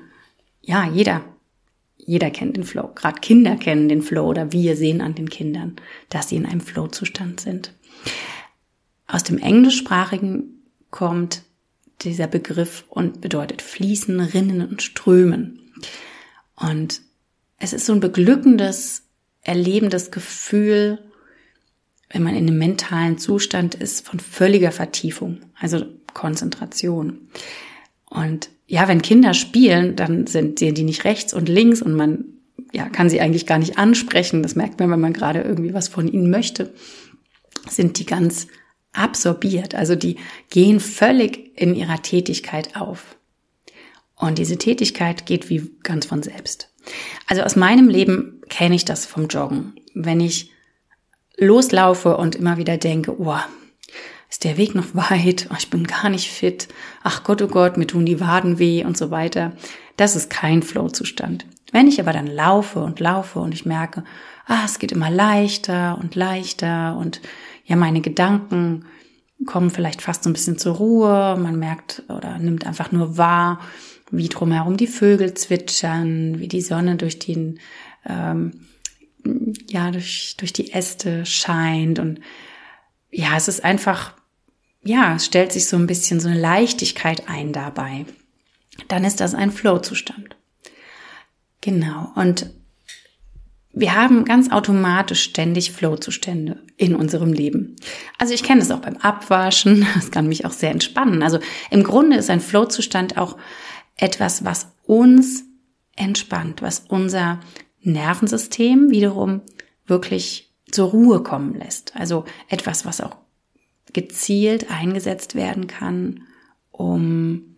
ja, 0.62 0.88
jeder, 0.88 1.24
jeder 1.98 2.30
kennt 2.30 2.56
den 2.56 2.64
Flow. 2.64 2.92
Gerade 2.94 3.20
Kinder 3.20 3.56
kennen 3.56 3.90
den 3.90 4.02
Flow 4.02 4.28
oder 4.28 4.52
wir 4.52 4.76
sehen 4.76 5.02
an 5.02 5.16
den 5.16 5.30
Kindern, 5.30 5.76
dass 6.10 6.30
sie 6.30 6.36
in 6.36 6.46
einem 6.46 6.62
Flow-Zustand 6.62 7.40
sind. 7.40 7.74
Aus 9.08 9.24
dem 9.24 9.38
Englischsprachigen 9.38 10.64
kommt 10.90 11.44
dieser 12.02 12.28
Begriff 12.28 12.86
und 12.90 13.22
bedeutet 13.22 13.62
fließen, 13.62 14.20
rinnen 14.20 14.68
und 14.68 14.82
strömen. 14.82 15.60
Und 16.56 17.02
es 17.58 17.74
ist 17.74 17.86
so 17.86 17.94
ein 17.94 18.00
beglückendes, 18.00 19.04
erlebendes 19.42 20.12
Gefühl, 20.12 21.00
wenn 22.10 22.24
man 22.24 22.36
in 22.36 22.48
einem 22.48 22.58
mentalen 22.58 23.18
Zustand 23.18 23.76
ist 23.76 24.06
von 24.06 24.20
völliger 24.20 24.72
Vertiefung, 24.72 25.40
also 25.60 25.86
Konzentration. 26.14 27.30
Und 28.10 28.50
ja, 28.68 28.88
wenn 28.88 29.02
Kinder 29.02 29.34
spielen, 29.34 29.96
dann 29.96 30.28
sind 30.28 30.60
die 30.60 30.72
nicht 30.84 31.06
rechts 31.06 31.34
und 31.34 31.48
links 31.50 31.82
und 31.82 31.94
man 31.94 32.26
ja, 32.74 32.90
kann 32.90 33.10
sie 33.10 33.22
eigentlich 33.22 33.46
gar 33.46 33.60
nicht 33.60 33.78
ansprechen. 33.78 34.44
Das 34.44 34.56
merkt 34.56 34.80
man, 34.80 34.92
wenn 34.92 35.00
man 35.00 35.14
gerade 35.14 35.42
irgendwie 35.42 35.74
was 35.74 35.88
von 35.88 36.08
ihnen 36.08 36.30
möchte. 36.30 36.74
Sind 37.70 38.00
die 38.00 38.06
ganz 38.06 38.48
absorbiert. 38.94 39.76
Also 39.76 39.96
die 39.96 40.18
gehen 40.50 40.80
völlig 40.80 41.52
in 41.60 41.76
ihrer 41.76 42.02
Tätigkeit 42.02 42.76
auf. 42.76 43.18
Und 44.16 44.38
diese 44.38 44.58
Tätigkeit 44.58 45.26
geht 45.26 45.50
wie 45.50 45.72
ganz 45.84 46.06
von 46.06 46.24
selbst. 46.24 46.70
Also 47.28 47.44
aus 47.44 47.56
meinem 47.56 47.90
Leben 47.90 48.41
kenne 48.52 48.76
ich 48.76 48.86
das 48.86 49.08
vom 49.08 49.28
Joggen. 49.28 49.74
Wenn 49.96 50.20
ich 50.20 50.52
loslaufe 51.38 52.18
und 52.18 52.36
immer 52.36 52.58
wieder 52.58 52.78
denke, 52.78 53.20
oh, 53.20 53.36
ist 54.30 54.44
der 54.44 54.58
Weg 54.58 54.76
noch 54.76 54.94
weit, 54.94 55.48
oh, 55.50 55.56
ich 55.58 55.72
bin 55.72 55.88
gar 55.88 56.10
nicht 56.10 56.30
fit, 56.30 56.68
ach 57.02 57.24
Gott, 57.24 57.42
oh 57.42 57.48
Gott, 57.48 57.78
mir 57.78 57.88
tun 57.88 58.06
die 58.06 58.20
Waden 58.20 58.60
weh 58.60 58.86
und 58.86 58.98
so 58.98 59.10
weiter. 59.10 59.54
Das 59.98 60.16
ist 60.16 60.30
kein 60.30 60.62
Flow-Zustand. 60.62 61.46
Wenn 61.72 61.88
ich 61.88 62.00
aber 62.00 62.14
dann 62.14 62.28
laufe 62.28 62.80
und 62.80 63.00
laufe 63.00 63.40
und 63.40 63.54
ich 63.54 63.66
merke, 63.66 64.04
ah, 64.46 64.64
es 64.66 64.78
geht 64.78 64.92
immer 64.92 65.10
leichter 65.10 65.98
und 66.00 66.16
leichter 66.16 66.98
und 66.98 67.22
ja, 67.66 67.76
meine 67.76 68.02
Gedanken 68.02 68.86
kommen 69.46 69.70
vielleicht 69.70 70.02
fast 70.02 70.24
so 70.24 70.30
ein 70.30 70.34
bisschen 70.34 70.58
zur 70.58 70.76
Ruhe. 70.76 71.38
Man 71.40 71.58
merkt 71.58 72.04
oder 72.10 72.38
nimmt 72.38 72.68
einfach 72.68 72.92
nur 72.92 73.18
wahr, 73.18 73.60
wie 74.12 74.28
drumherum 74.28 74.78
die 74.78 74.88
Vögel 74.88 75.34
zwitschern, 75.34 76.40
wie 76.40 76.50
die 76.50 76.62
Sonne 76.62 76.98
durch 76.98 77.18
den, 77.18 77.60
ähm, 78.06 78.68
ja, 79.70 79.92
durch, 79.92 80.36
durch 80.38 80.54
die 80.54 80.74
Äste 80.74 81.26
scheint. 81.26 82.00
Und 82.00 82.20
ja, 83.12 83.36
es 83.38 83.48
ist 83.48 83.64
einfach, 83.64 84.14
ja, 84.84 85.16
es 85.16 85.26
stellt 85.26 85.52
sich 85.52 85.68
so 85.68 85.78
ein 85.78 85.88
bisschen 85.88 86.20
so 86.20 86.30
eine 86.30 86.40
Leichtigkeit 86.40 87.28
ein 87.28 87.54
dabei. 87.54 88.06
Dann 88.88 89.04
ist 89.04 89.20
das 89.20 89.36
ein 89.36 89.52
Flow-Zustand. 89.52 90.36
Genau. 91.62 92.12
Und 92.16 92.50
wir 93.74 93.96
haben 93.96 94.26
ganz 94.26 94.52
automatisch 94.52 95.24
ständig 95.24 95.72
Flow-Zustände 95.72 96.64
in 96.78 96.96
unserem 96.96 97.32
Leben. 97.32 97.76
Also 98.18 98.34
ich 98.34 98.44
kenne 98.44 98.60
das 98.60 98.72
auch 98.72 98.82
beim 98.82 98.98
Abwaschen, 98.98 99.86
das 99.96 100.12
kann 100.12 100.28
mich 100.28 100.46
auch 100.46 100.52
sehr 100.52 100.72
entspannen. 100.72 101.24
Also 101.24 101.40
im 101.70 101.84
Grunde 101.84 102.18
ist 102.18 102.30
ein 102.30 102.42
Flow-Zustand 102.42 103.18
auch 103.18 103.38
etwas, 103.96 104.44
was 104.44 104.74
uns 104.84 105.44
entspannt, 105.96 106.62
was 106.62 106.86
unser 106.90 107.40
Nervensystem 107.82 108.90
wiederum 108.92 109.42
wirklich 109.86 110.52
zur 110.72 110.90
Ruhe 110.90 111.24
kommen 111.24 111.56
lässt. 111.56 111.96
Also 111.96 112.26
etwas, 112.48 112.86
was 112.86 113.02
auch 113.02 113.18
gezielt 113.94 114.72
eingesetzt 114.72 115.36
werden 115.36 115.68
kann, 115.68 116.24
um 116.72 117.58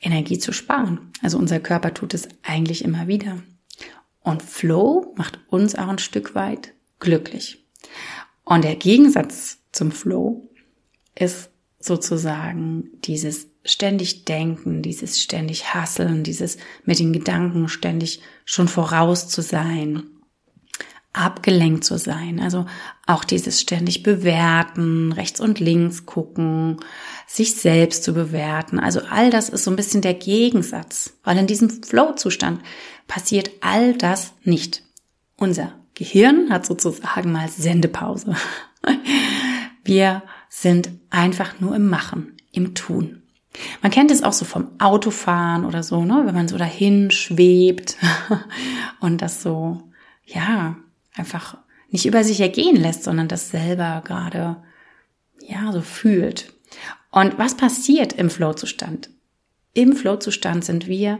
Energie 0.00 0.38
zu 0.38 0.52
sparen. 0.52 1.12
Also 1.22 1.38
unser 1.38 1.60
Körper 1.60 1.94
tut 1.94 2.14
es 2.14 2.28
eigentlich 2.42 2.84
immer 2.84 3.06
wieder. 3.06 3.42
Und 4.20 4.42
Flow 4.42 5.14
macht 5.16 5.40
uns 5.48 5.74
auch 5.74 5.88
ein 5.88 5.98
Stück 5.98 6.34
weit 6.34 6.74
glücklich. 6.98 7.64
Und 8.44 8.64
der 8.64 8.76
Gegensatz 8.76 9.58
zum 9.72 9.92
Flow 9.92 10.48
ist 11.14 11.50
sozusagen 11.78 12.90
dieses 13.04 13.48
ständig 13.64 14.24
Denken, 14.24 14.82
dieses 14.82 15.20
ständig 15.20 15.74
Hasseln, 15.74 16.24
dieses 16.24 16.58
mit 16.84 16.98
den 16.98 17.12
Gedanken 17.12 17.68
ständig 17.68 18.20
schon 18.44 18.68
voraus 18.68 19.28
zu 19.28 19.40
sein, 19.42 20.02
abgelenkt 21.12 21.84
zu 21.84 21.98
sein. 21.98 22.40
Also 22.40 22.66
auch 23.06 23.24
dieses 23.24 23.60
ständig 23.60 24.02
bewerten, 24.02 25.12
rechts 25.12 25.40
und 25.40 25.60
links 25.60 26.06
gucken, 26.06 26.78
sich 27.26 27.54
selbst 27.54 28.04
zu 28.04 28.14
bewerten. 28.14 28.78
Also 28.78 29.00
all 29.10 29.30
das 29.30 29.48
ist 29.48 29.64
so 29.64 29.70
ein 29.70 29.76
bisschen 29.76 30.02
der 30.02 30.14
Gegensatz, 30.14 31.14
weil 31.22 31.38
in 31.38 31.46
diesem 31.46 31.70
Flow-Zustand 31.82 32.60
passiert 33.06 33.50
all 33.60 33.94
das 33.94 34.32
nicht. 34.42 34.82
Unser 35.36 35.74
Gehirn 35.94 36.50
hat 36.50 36.66
sozusagen 36.66 37.32
mal 37.32 37.48
Sendepause. 37.48 38.34
Wir 39.84 40.22
sind 40.48 40.90
einfach 41.10 41.60
nur 41.60 41.76
im 41.76 41.88
Machen, 41.88 42.36
im 42.52 42.74
Tun. 42.74 43.21
Man 43.82 43.92
kennt 43.92 44.10
es 44.10 44.22
auch 44.22 44.32
so 44.32 44.44
vom 44.44 44.70
Autofahren 44.78 45.64
oder 45.64 45.82
so, 45.82 46.04
ne? 46.04 46.22
wenn 46.24 46.34
man 46.34 46.48
so 46.48 46.56
dahin 46.56 47.10
schwebt 47.10 47.96
und 49.00 49.22
das 49.22 49.42
so, 49.42 49.82
ja, 50.24 50.76
einfach 51.14 51.58
nicht 51.90 52.06
über 52.06 52.24
sich 52.24 52.40
ergehen 52.40 52.76
lässt, 52.76 53.04
sondern 53.04 53.28
das 53.28 53.50
selber 53.50 54.02
gerade, 54.04 54.56
ja, 55.40 55.70
so 55.72 55.82
fühlt. 55.82 56.54
Und 57.10 57.38
was 57.38 57.56
passiert 57.56 58.14
im 58.14 58.30
Flow-Zustand? 58.30 59.10
Im 59.74 59.94
Flow-Zustand 59.94 60.64
sind 60.64 60.86
wir 60.86 61.18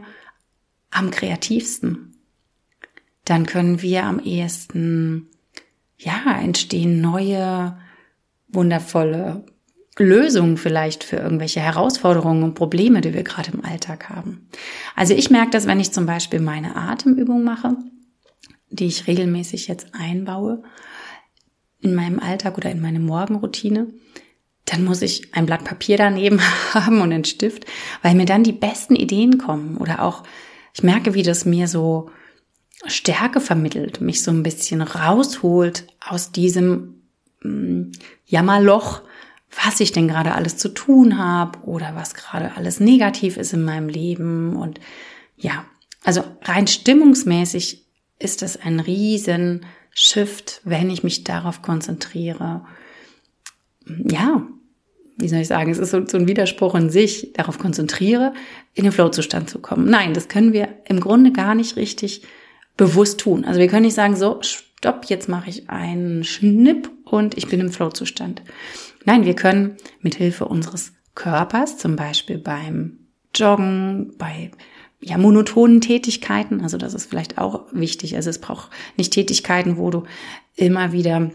am 0.89 1.11
kreativsten. 1.11 2.15
Dann 3.25 3.45
können 3.45 3.81
wir 3.81 4.03
am 4.05 4.19
ehesten, 4.19 5.29
ja, 5.97 6.39
entstehen 6.41 6.99
neue, 7.01 7.77
wundervolle 8.47 9.45
Lösungen 9.97 10.57
vielleicht 10.57 11.03
für 11.03 11.17
irgendwelche 11.17 11.59
Herausforderungen 11.59 12.43
und 12.43 12.55
Probleme, 12.55 13.01
die 13.01 13.13
wir 13.13 13.23
gerade 13.23 13.51
im 13.51 13.63
Alltag 13.63 14.09
haben. 14.09 14.47
Also 14.95 15.13
ich 15.13 15.29
merke 15.29 15.51
das, 15.51 15.67
wenn 15.67 15.79
ich 15.79 15.91
zum 15.91 16.05
Beispiel 16.05 16.39
meine 16.39 16.75
Atemübung 16.75 17.43
mache, 17.43 17.75
die 18.69 18.87
ich 18.87 19.05
regelmäßig 19.07 19.67
jetzt 19.67 19.93
einbaue 19.93 20.63
in 21.79 21.93
meinem 21.93 22.19
Alltag 22.19 22.57
oder 22.57 22.71
in 22.71 22.81
meine 22.81 22.99
Morgenroutine, 22.99 23.87
dann 24.65 24.83
muss 24.83 25.01
ich 25.01 25.33
ein 25.35 25.45
Blatt 25.45 25.63
Papier 25.63 25.97
daneben 25.97 26.39
haben 26.73 27.01
und 27.01 27.11
einen 27.11 27.25
Stift, 27.25 27.65
weil 28.01 28.15
mir 28.15 28.25
dann 28.25 28.43
die 28.43 28.53
besten 28.53 28.95
Ideen 28.95 29.37
kommen 29.37 29.77
oder 29.77 30.01
auch 30.01 30.23
ich 30.73 30.81
merke, 30.81 31.13
wie 31.13 31.21
das 31.21 31.45
mir 31.45 31.67
so 31.67 32.09
Stärke 32.87 33.39
vermittelt, 33.39 34.01
mich 34.01 34.23
so 34.23 34.31
ein 34.31 34.43
bisschen 34.43 34.81
rausholt 34.81 35.85
aus 36.05 36.31
diesem 36.31 37.03
mm, 37.43 37.91
Jammerloch, 38.25 39.03
was 39.63 39.79
ich 39.79 39.91
denn 39.91 40.07
gerade 40.07 40.33
alles 40.33 40.57
zu 40.57 40.69
tun 40.69 41.17
habe 41.17 41.59
oder 41.59 41.95
was 41.95 42.13
gerade 42.13 42.55
alles 42.55 42.79
negativ 42.79 43.37
ist 43.37 43.53
in 43.53 43.63
meinem 43.63 43.89
Leben. 43.89 44.55
Und 44.55 44.79
ja, 45.37 45.65
also 46.03 46.23
rein 46.43 46.67
stimmungsmäßig 46.67 47.85
ist 48.19 48.43
es 48.43 48.57
ein 48.57 48.79
riesen 48.79 49.65
Shift, 49.91 50.61
wenn 50.63 50.89
ich 50.89 51.03
mich 51.03 51.23
darauf 51.23 51.61
konzentriere. 51.61 52.65
Ja, 53.85 54.47
wie 55.17 55.27
soll 55.27 55.39
ich 55.39 55.47
sagen, 55.47 55.71
es 55.71 55.77
ist 55.77 55.91
so, 55.91 56.05
so 56.05 56.17
ein 56.17 56.27
Widerspruch 56.27 56.73
in 56.75 56.89
sich, 56.89 57.33
darauf 57.33 57.59
konzentriere, 57.59 58.33
in 58.73 58.83
den 58.83 58.91
Flow-Zustand 58.91 59.49
zu 59.49 59.59
kommen. 59.59 59.89
Nein, 59.89 60.13
das 60.13 60.27
können 60.27 60.53
wir 60.53 60.69
im 60.85 60.99
Grunde 60.99 61.31
gar 61.31 61.53
nicht 61.53 61.75
richtig 61.75 62.23
bewusst 62.75 63.19
tun. 63.19 63.45
Also 63.45 63.59
wir 63.59 63.67
können 63.67 63.85
nicht 63.85 63.93
sagen, 63.93 64.15
so, 64.15 64.39
stopp, 64.83 65.05
jetzt 65.05 65.29
mache 65.29 65.49
ich 65.49 65.69
einen 65.69 66.25
Schnipp 66.25 66.91
und 67.05 67.37
ich 67.37 67.47
bin 67.47 67.61
im 67.61 67.71
Flow-Zustand. 67.71 68.41
Nein, 69.05 69.23
wir 69.23 69.33
können 69.33 69.77
mit 70.01 70.15
Hilfe 70.15 70.43
unseres 70.43 70.91
Körpers, 71.15 71.77
zum 71.77 71.95
Beispiel 71.95 72.37
beim 72.37 72.97
Joggen, 73.33 74.11
bei 74.17 74.51
ja, 74.99 75.17
monotonen 75.17 75.79
Tätigkeiten, 75.79 76.59
also 76.59 76.77
das 76.77 76.93
ist 76.93 77.09
vielleicht 77.09 77.37
auch 77.37 77.61
wichtig. 77.71 78.17
Also 78.17 78.29
es 78.29 78.39
braucht 78.39 78.71
nicht 78.97 79.13
Tätigkeiten, 79.13 79.77
wo 79.77 79.89
du 79.89 80.03
immer 80.57 80.91
wieder 80.91 81.31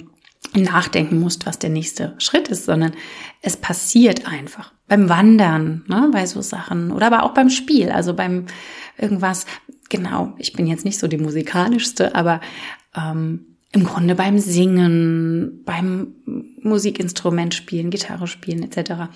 nachdenken 0.55 1.19
musst, 1.19 1.47
was 1.47 1.59
der 1.59 1.71
nächste 1.71 2.17
Schritt 2.19 2.49
ist, 2.49 2.67
sondern 2.67 2.93
es 3.41 3.57
passiert 3.57 4.27
einfach. 4.27 4.75
Beim 4.89 5.09
Wandern, 5.09 5.85
ne, 5.89 6.11
bei 6.13 6.27
so 6.27 6.43
Sachen 6.43 6.93
oder 6.93 7.07
aber 7.07 7.23
auch 7.23 7.33
beim 7.33 7.49
Spiel, 7.49 7.89
also 7.89 8.13
beim 8.13 8.45
irgendwas, 8.99 9.47
genau, 9.89 10.35
ich 10.37 10.53
bin 10.53 10.67
jetzt 10.67 10.85
nicht 10.85 10.99
so 10.99 11.09
die 11.09 11.19
musikalischste, 11.19 12.15
aber 12.15 12.43
ähm, 12.97 13.57
im 13.73 13.85
Grunde 13.85 14.15
beim 14.15 14.39
Singen, 14.39 15.63
beim 15.65 16.15
Musikinstrument 16.63 17.55
spielen, 17.55 17.91
Gitarre 17.91 18.27
spielen 18.27 18.63
etc. 18.63 19.11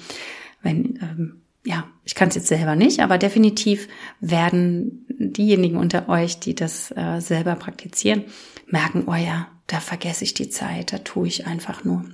Wenn 0.63 0.99
ähm, 1.01 1.43
ja, 1.65 1.85
ich 2.05 2.15
kann 2.15 2.29
es 2.29 2.35
jetzt 2.35 2.49
selber 2.49 2.75
nicht, 2.75 3.01
aber 3.01 3.19
definitiv 3.19 3.89
werden 4.21 5.07
diejenigen 5.09 5.77
unter 5.77 6.09
euch, 6.09 6.41
die 6.41 6.55
das 6.55 6.91
äh, 6.97 7.21
selber 7.21 7.55
praktizieren, 7.55 8.25
merken, 8.67 9.05
oh 9.07 9.15
ja, 9.15 9.49
da 9.69 9.79
vergesse 9.79 10.25
ich 10.25 10.35
die 10.35 10.49
Zeit, 10.49 10.93
da 10.93 10.99
tue 10.99 11.29
ich 11.29 11.47
einfach 11.47 11.85
nur. 11.85 12.05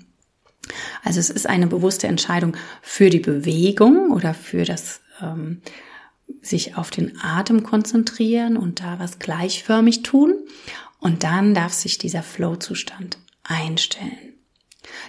Also 1.03 1.19
es 1.19 1.31
ist 1.31 1.47
eine 1.47 1.67
bewusste 1.67 2.09
Entscheidung 2.09 2.57
für 2.83 3.09
die 3.09 3.21
Bewegung 3.21 4.11
oder 4.11 4.35
für 4.35 4.65
das 4.65 5.01
ähm, 5.23 5.63
sich 6.43 6.77
auf 6.77 6.91
den 6.91 7.19
Atem 7.23 7.63
konzentrieren 7.63 8.59
und 8.59 8.81
da 8.81 8.99
was 8.99 9.19
gleichförmig 9.19 10.03
tun. 10.03 10.35
Und 11.01 11.25
dann 11.25 11.55
darf 11.55 11.73
sich 11.73 11.99
dieser 11.99 12.23
Flow-Zustand 12.23 13.19
einstellen. 13.45 14.35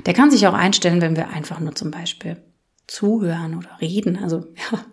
Der 0.06 0.13
kann 0.13 0.32
sich 0.32 0.45
auch 0.47 0.54
einstellen, 0.54 1.02
wenn 1.02 1.15
wir 1.15 1.30
einfach 1.30 1.60
nur 1.60 1.75
zum 1.75 1.91
Beispiel 1.91 2.38
zuhören 2.88 3.58
oder 3.58 3.80
reden. 3.82 4.17
Also 4.17 4.47
ja, 4.71 4.86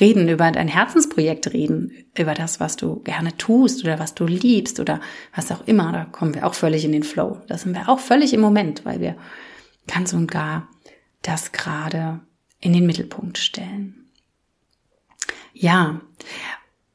reden 0.00 0.28
über 0.28 0.50
dein 0.50 0.68
Herzensprojekt 0.68 1.52
reden, 1.52 1.92
über 2.16 2.34
das, 2.34 2.60
was 2.60 2.76
du 2.76 3.00
gerne 3.02 3.36
tust 3.36 3.82
oder 3.84 3.98
was 3.98 4.14
du 4.14 4.26
liebst 4.26 4.80
oder 4.80 5.00
was 5.34 5.50
auch 5.50 5.66
immer. 5.66 5.92
Da 5.92 6.04
kommen 6.04 6.34
wir 6.34 6.46
auch 6.46 6.54
völlig 6.54 6.84
in 6.84 6.92
den 6.92 7.02
Flow. 7.02 7.40
Da 7.48 7.58
sind 7.58 7.74
wir 7.74 7.88
auch 7.88 8.00
völlig 8.00 8.32
im 8.32 8.40
Moment, 8.40 8.84
weil 8.84 9.00
wir 9.00 9.16
ganz 9.86 10.12
und 10.12 10.30
gar 10.30 10.68
das 11.22 11.52
gerade 11.52 12.20
in 12.60 12.72
den 12.72 12.86
Mittelpunkt 12.86 13.38
stellen. 13.38 14.06
Ja, 15.52 16.00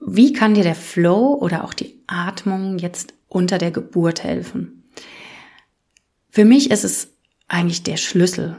wie 0.02 0.34
kann 0.34 0.54
dir 0.54 0.64
der 0.64 0.76
Flow 0.76 1.36
oder 1.36 1.64
auch 1.64 1.74
die 1.74 2.02
Atmung 2.08 2.78
jetzt 2.78 3.14
unter 3.28 3.58
der 3.58 3.72
Geburt 3.72 4.24
helfen? 4.24 4.84
Für 6.30 6.46
mich 6.46 6.72
ist 6.72 6.84
es 6.84 7.10
eigentlich 7.48 7.84
der 7.84 7.98
Schlüssel 7.98 8.58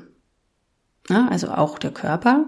Ne? 1.09 1.31
also 1.31 1.51
auch 1.51 1.79
der 1.79 1.93
Körper, 1.93 2.47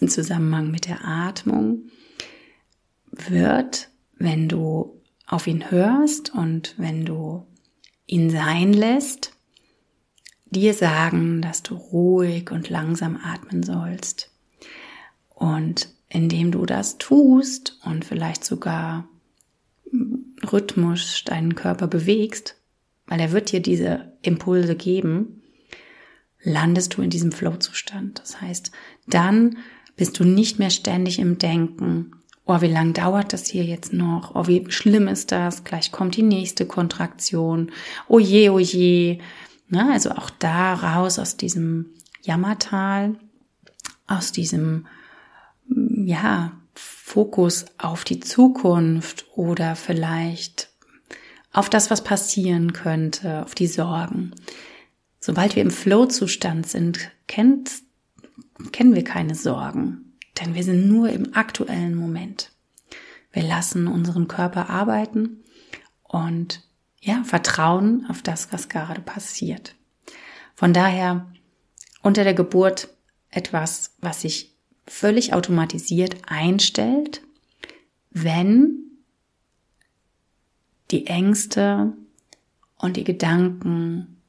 im 0.00 0.08
Zusammenhang 0.08 0.70
mit 0.70 0.86
der 0.86 1.04
Atmung, 1.06 1.90
wird, 3.10 3.88
wenn 4.18 4.48
du 4.48 5.00
auf 5.26 5.46
ihn 5.46 5.70
hörst 5.70 6.34
und 6.34 6.74
wenn 6.76 7.06
du 7.06 7.46
ihn 8.06 8.28
sein 8.28 8.72
lässt, 8.72 9.32
dir 10.44 10.74
sagen, 10.74 11.40
dass 11.40 11.62
du 11.62 11.74
ruhig 11.74 12.50
und 12.50 12.68
langsam 12.68 13.16
atmen 13.16 13.62
sollst. 13.62 14.30
Und 15.30 15.88
indem 16.16 16.50
du 16.50 16.64
das 16.64 16.96
tust 16.96 17.78
und 17.84 18.02
vielleicht 18.02 18.42
sogar 18.42 19.06
rhythmisch 20.50 21.24
deinen 21.24 21.54
Körper 21.54 21.88
bewegst, 21.88 22.56
weil 23.06 23.20
er 23.20 23.32
wird 23.32 23.52
dir 23.52 23.60
diese 23.60 24.12
Impulse 24.22 24.76
geben, 24.76 25.42
landest 26.42 26.96
du 26.96 27.02
in 27.02 27.10
diesem 27.10 27.32
Flow-Zustand. 27.32 28.18
Das 28.18 28.40
heißt, 28.40 28.72
dann 29.06 29.58
bist 29.96 30.18
du 30.18 30.24
nicht 30.24 30.58
mehr 30.58 30.70
ständig 30.70 31.18
im 31.18 31.36
Denken, 31.36 32.12
oh, 32.46 32.62
wie 32.62 32.66
lang 32.66 32.94
dauert 32.94 33.34
das 33.34 33.46
hier 33.46 33.64
jetzt 33.64 33.92
noch? 33.92 34.34
Oh, 34.34 34.46
wie 34.46 34.64
schlimm 34.70 35.08
ist 35.08 35.32
das? 35.32 35.64
Gleich 35.64 35.92
kommt 35.92 36.16
die 36.16 36.22
nächste 36.22 36.64
Kontraktion. 36.64 37.72
Oh 38.08 38.18
je, 38.18 38.48
oh 38.48 38.58
je. 38.58 39.18
Na, 39.68 39.92
also 39.92 40.12
auch 40.12 40.30
da 40.30 40.72
raus 40.72 41.18
aus 41.18 41.36
diesem 41.36 41.90
Jammertal, 42.22 43.16
aus 44.06 44.32
diesem, 44.32 44.86
ja, 45.68 46.52
Fokus 46.74 47.64
auf 47.78 48.04
die 48.04 48.20
Zukunft 48.20 49.26
oder 49.34 49.76
vielleicht 49.76 50.70
auf 51.52 51.70
das, 51.70 51.90
was 51.90 52.04
passieren 52.04 52.72
könnte, 52.72 53.42
auf 53.42 53.54
die 53.54 53.66
Sorgen. 53.66 54.34
Sobald 55.20 55.56
wir 55.56 55.62
im 55.62 55.70
Flow-Zustand 55.70 56.66
sind, 56.66 57.10
kennt, 57.26 57.70
kennen 58.72 58.94
wir 58.94 59.04
keine 59.04 59.34
Sorgen, 59.34 60.16
denn 60.38 60.54
wir 60.54 60.62
sind 60.62 60.86
nur 60.86 61.08
im 61.08 61.34
aktuellen 61.34 61.94
Moment. 61.94 62.52
Wir 63.32 63.42
lassen 63.42 63.86
unseren 63.86 64.28
Körper 64.28 64.68
arbeiten 64.70 65.42
und 66.02 66.62
ja, 67.00 67.22
vertrauen 67.24 68.06
auf 68.08 68.22
das, 68.22 68.52
was 68.52 68.68
gerade 68.68 69.00
passiert. 69.00 69.74
Von 70.54 70.72
daher 70.72 71.26
unter 72.02 72.24
der 72.24 72.34
Geburt 72.34 72.88
etwas, 73.30 73.94
was 74.00 74.22
sich 74.22 74.55
völlig 74.86 75.32
automatisiert 75.32 76.16
einstellt, 76.26 77.22
wenn 78.10 78.82
die 80.90 81.06
Ängste 81.06 81.92
und 82.78 82.96
die 82.96 83.04
Gedanken 83.04 84.22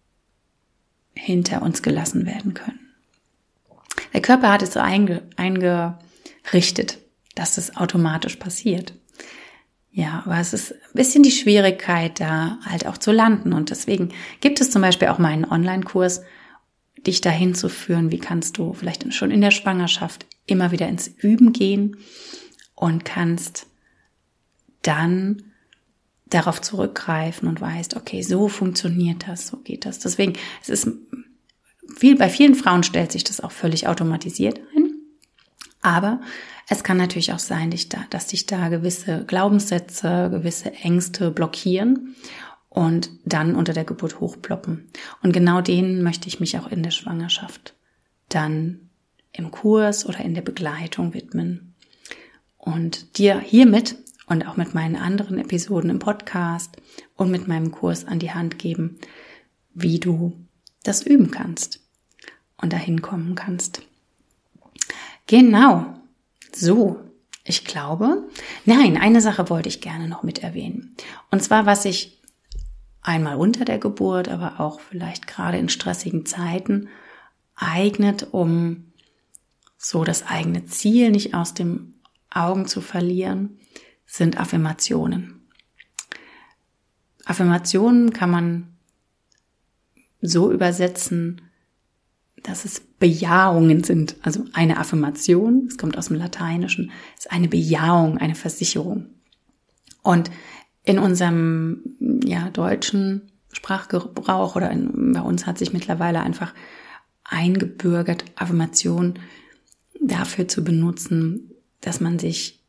hinter 1.13 1.61
uns 1.61 1.81
gelassen 1.81 2.25
werden 2.25 2.53
können. 2.53 2.79
Der 4.13 4.21
Körper 4.21 4.51
hat 4.51 4.61
es 4.61 4.73
so 4.73 4.79
einge 4.79 5.23
eingerichtet, 5.35 6.99
dass 7.35 7.57
es 7.57 7.75
automatisch 7.75 8.37
passiert. 8.37 8.93
Ja, 9.91 10.23
aber 10.25 10.39
es 10.39 10.53
ist 10.53 10.73
ein 10.73 10.93
bisschen 10.93 11.23
die 11.23 11.31
Schwierigkeit, 11.31 12.19
da 12.19 12.59
halt 12.65 12.85
auch 12.85 12.97
zu 12.97 13.11
landen. 13.11 13.53
Und 13.53 13.71
deswegen 13.71 14.09
gibt 14.41 14.61
es 14.61 14.69
zum 14.69 14.81
Beispiel 14.81 15.07
auch 15.07 15.17
meinen 15.17 15.45
Online-Kurs, 15.45 16.21
dich 17.05 17.21
dahin 17.21 17.55
zu 17.55 17.69
führen, 17.69 18.11
wie 18.11 18.19
kannst 18.19 18.57
du 18.57 18.73
vielleicht 18.73 19.11
schon 19.13 19.31
in 19.31 19.41
der 19.41 19.51
Schwangerschaft 19.51 20.25
immer 20.47 20.71
wieder 20.71 20.87
ins 20.87 21.07
Üben 21.07 21.53
gehen 21.53 21.97
und 22.75 23.05
kannst 23.05 23.67
dann 24.81 25.43
darauf 26.25 26.61
zurückgreifen 26.61 27.47
und 27.47 27.61
weißt, 27.61 27.95
okay, 27.95 28.21
so 28.21 28.47
funktioniert 28.47 29.27
das, 29.27 29.47
so 29.47 29.57
geht 29.57 29.85
das. 29.85 29.99
Deswegen, 29.99 30.33
es 30.61 30.69
ist 30.69 30.89
viel, 31.95 32.17
bei 32.17 32.29
vielen 32.29 32.55
Frauen 32.55 32.83
stellt 32.83 33.11
sich 33.11 33.23
das 33.23 33.39
auch 33.39 33.51
völlig 33.51 33.87
automatisiert 33.87 34.59
ein. 34.75 34.93
Aber 35.81 36.21
es 36.69 36.83
kann 36.83 36.97
natürlich 36.97 37.31
auch 37.31 37.39
sein, 37.39 37.73
dass 38.09 38.27
dich 38.27 38.45
da 38.45 38.67
gewisse 38.67 39.23
Glaubenssätze, 39.25 40.29
gewisse 40.29 40.73
Ängste 40.73 41.31
blockieren 41.31 42.15
und 42.67 43.09
dann 43.23 43.55
unter 43.55 43.73
der 43.73 43.85
Geburt 43.85 44.19
hochploppen. 44.19 44.89
Und 45.23 45.31
genau 45.31 45.61
denen 45.61 46.03
möchte 46.03 46.27
ich 46.27 46.39
mich 46.39 46.57
auch 46.59 46.67
in 46.67 46.83
der 46.83 46.91
Schwangerschaft 46.91 47.73
dann 48.27 48.86
im 49.37 49.51
Kurs 49.51 50.05
oder 50.05 50.19
in 50.19 50.33
der 50.33 50.41
Begleitung 50.41 51.13
widmen. 51.13 51.75
Und 52.57 53.17
dir 53.17 53.39
hiermit 53.39 53.95
und 54.27 54.45
auch 54.47 54.57
mit 54.57 54.73
meinen 54.73 54.97
anderen 54.97 55.37
Episoden 55.37 55.89
im 55.89 55.99
Podcast 55.99 56.75
und 57.15 57.31
mit 57.31 57.47
meinem 57.47 57.71
Kurs 57.71 58.05
an 58.05 58.19
die 58.19 58.31
Hand 58.31 58.59
geben, 58.59 58.97
wie 59.73 59.99
du 59.99 60.33
das 60.83 61.01
üben 61.05 61.31
kannst. 61.31 61.81
und 62.59 62.73
dahin 62.73 63.03
kommen 63.03 63.35
kannst. 63.35 63.83
Genau. 65.27 65.93
So. 66.51 66.99
Ich 67.43 67.63
glaube, 67.63 68.27
nein, 68.65 68.97
eine 68.97 69.21
Sache 69.21 69.49
wollte 69.49 69.69
ich 69.69 69.79
gerne 69.79 70.09
noch 70.09 70.23
mit 70.23 70.43
erwähnen. 70.43 70.95
Und 71.31 71.41
zwar, 71.43 71.65
was 71.65 71.85
ich 71.85 72.19
einmal 73.01 73.37
unter 73.37 73.63
der 73.63 73.77
Geburt, 73.77 74.27
aber 74.27 74.59
auch 74.59 74.81
vielleicht 74.81 75.27
gerade 75.27 75.57
in 75.57 75.69
stressigen 75.69 76.25
Zeiten 76.25 76.89
eignet, 77.55 78.27
um 78.31 78.91
so 79.77 80.03
das 80.03 80.25
eigene 80.25 80.65
Ziel 80.65 81.11
nicht 81.11 81.33
aus 81.33 81.53
den 81.53 81.93
Augen 82.29 82.67
zu 82.67 82.81
verlieren, 82.81 83.57
sind 84.05 84.39
Affirmationen. 84.39 85.47
Affirmationen 87.25 88.13
kann 88.13 88.31
man 88.31 88.77
so 90.21 90.51
übersetzen, 90.51 91.41
dass 92.43 92.65
es 92.65 92.79
Bejahungen 92.79 93.83
sind. 93.83 94.15
Also 94.21 94.45
eine 94.53 94.77
Affirmation, 94.77 95.67
es 95.67 95.77
kommt 95.77 95.97
aus 95.97 96.07
dem 96.07 96.17
Lateinischen, 96.17 96.91
ist 97.17 97.31
eine 97.31 97.47
Bejahung, 97.47 98.17
eine 98.17 98.35
Versicherung. 98.35 99.07
Und 100.01 100.31
in 100.83 100.99
unserem 100.99 101.97
ja, 102.23 102.49
deutschen 102.49 103.31
Sprachgebrauch 103.51 104.55
oder 104.55 104.71
in, 104.71 105.11
bei 105.11 105.21
uns 105.21 105.45
hat 105.45 105.57
sich 105.57 105.73
mittlerweile 105.73 106.21
einfach 106.21 106.53
eingebürgert, 107.25 108.23
Affirmation 108.35 109.19
dafür 110.01 110.47
zu 110.47 110.63
benutzen, 110.63 111.51
dass 111.81 111.99
man 111.99 112.19
sich 112.19 112.59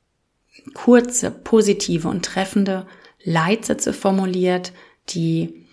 kurze, 0.75 1.31
positive 1.31 2.09
und 2.09 2.25
treffende 2.25 2.87
Leitsätze 3.23 3.93
formuliert, 3.93 4.73
die 5.11 5.67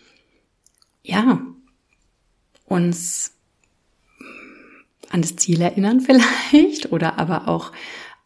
ja 1.03 1.41
uns 2.65 3.33
an 5.09 5.21
das 5.21 5.35
Ziel 5.35 5.61
erinnern 5.61 6.01
vielleicht 6.01 6.91
oder 6.91 7.19
aber 7.19 7.47
auch 7.47 7.71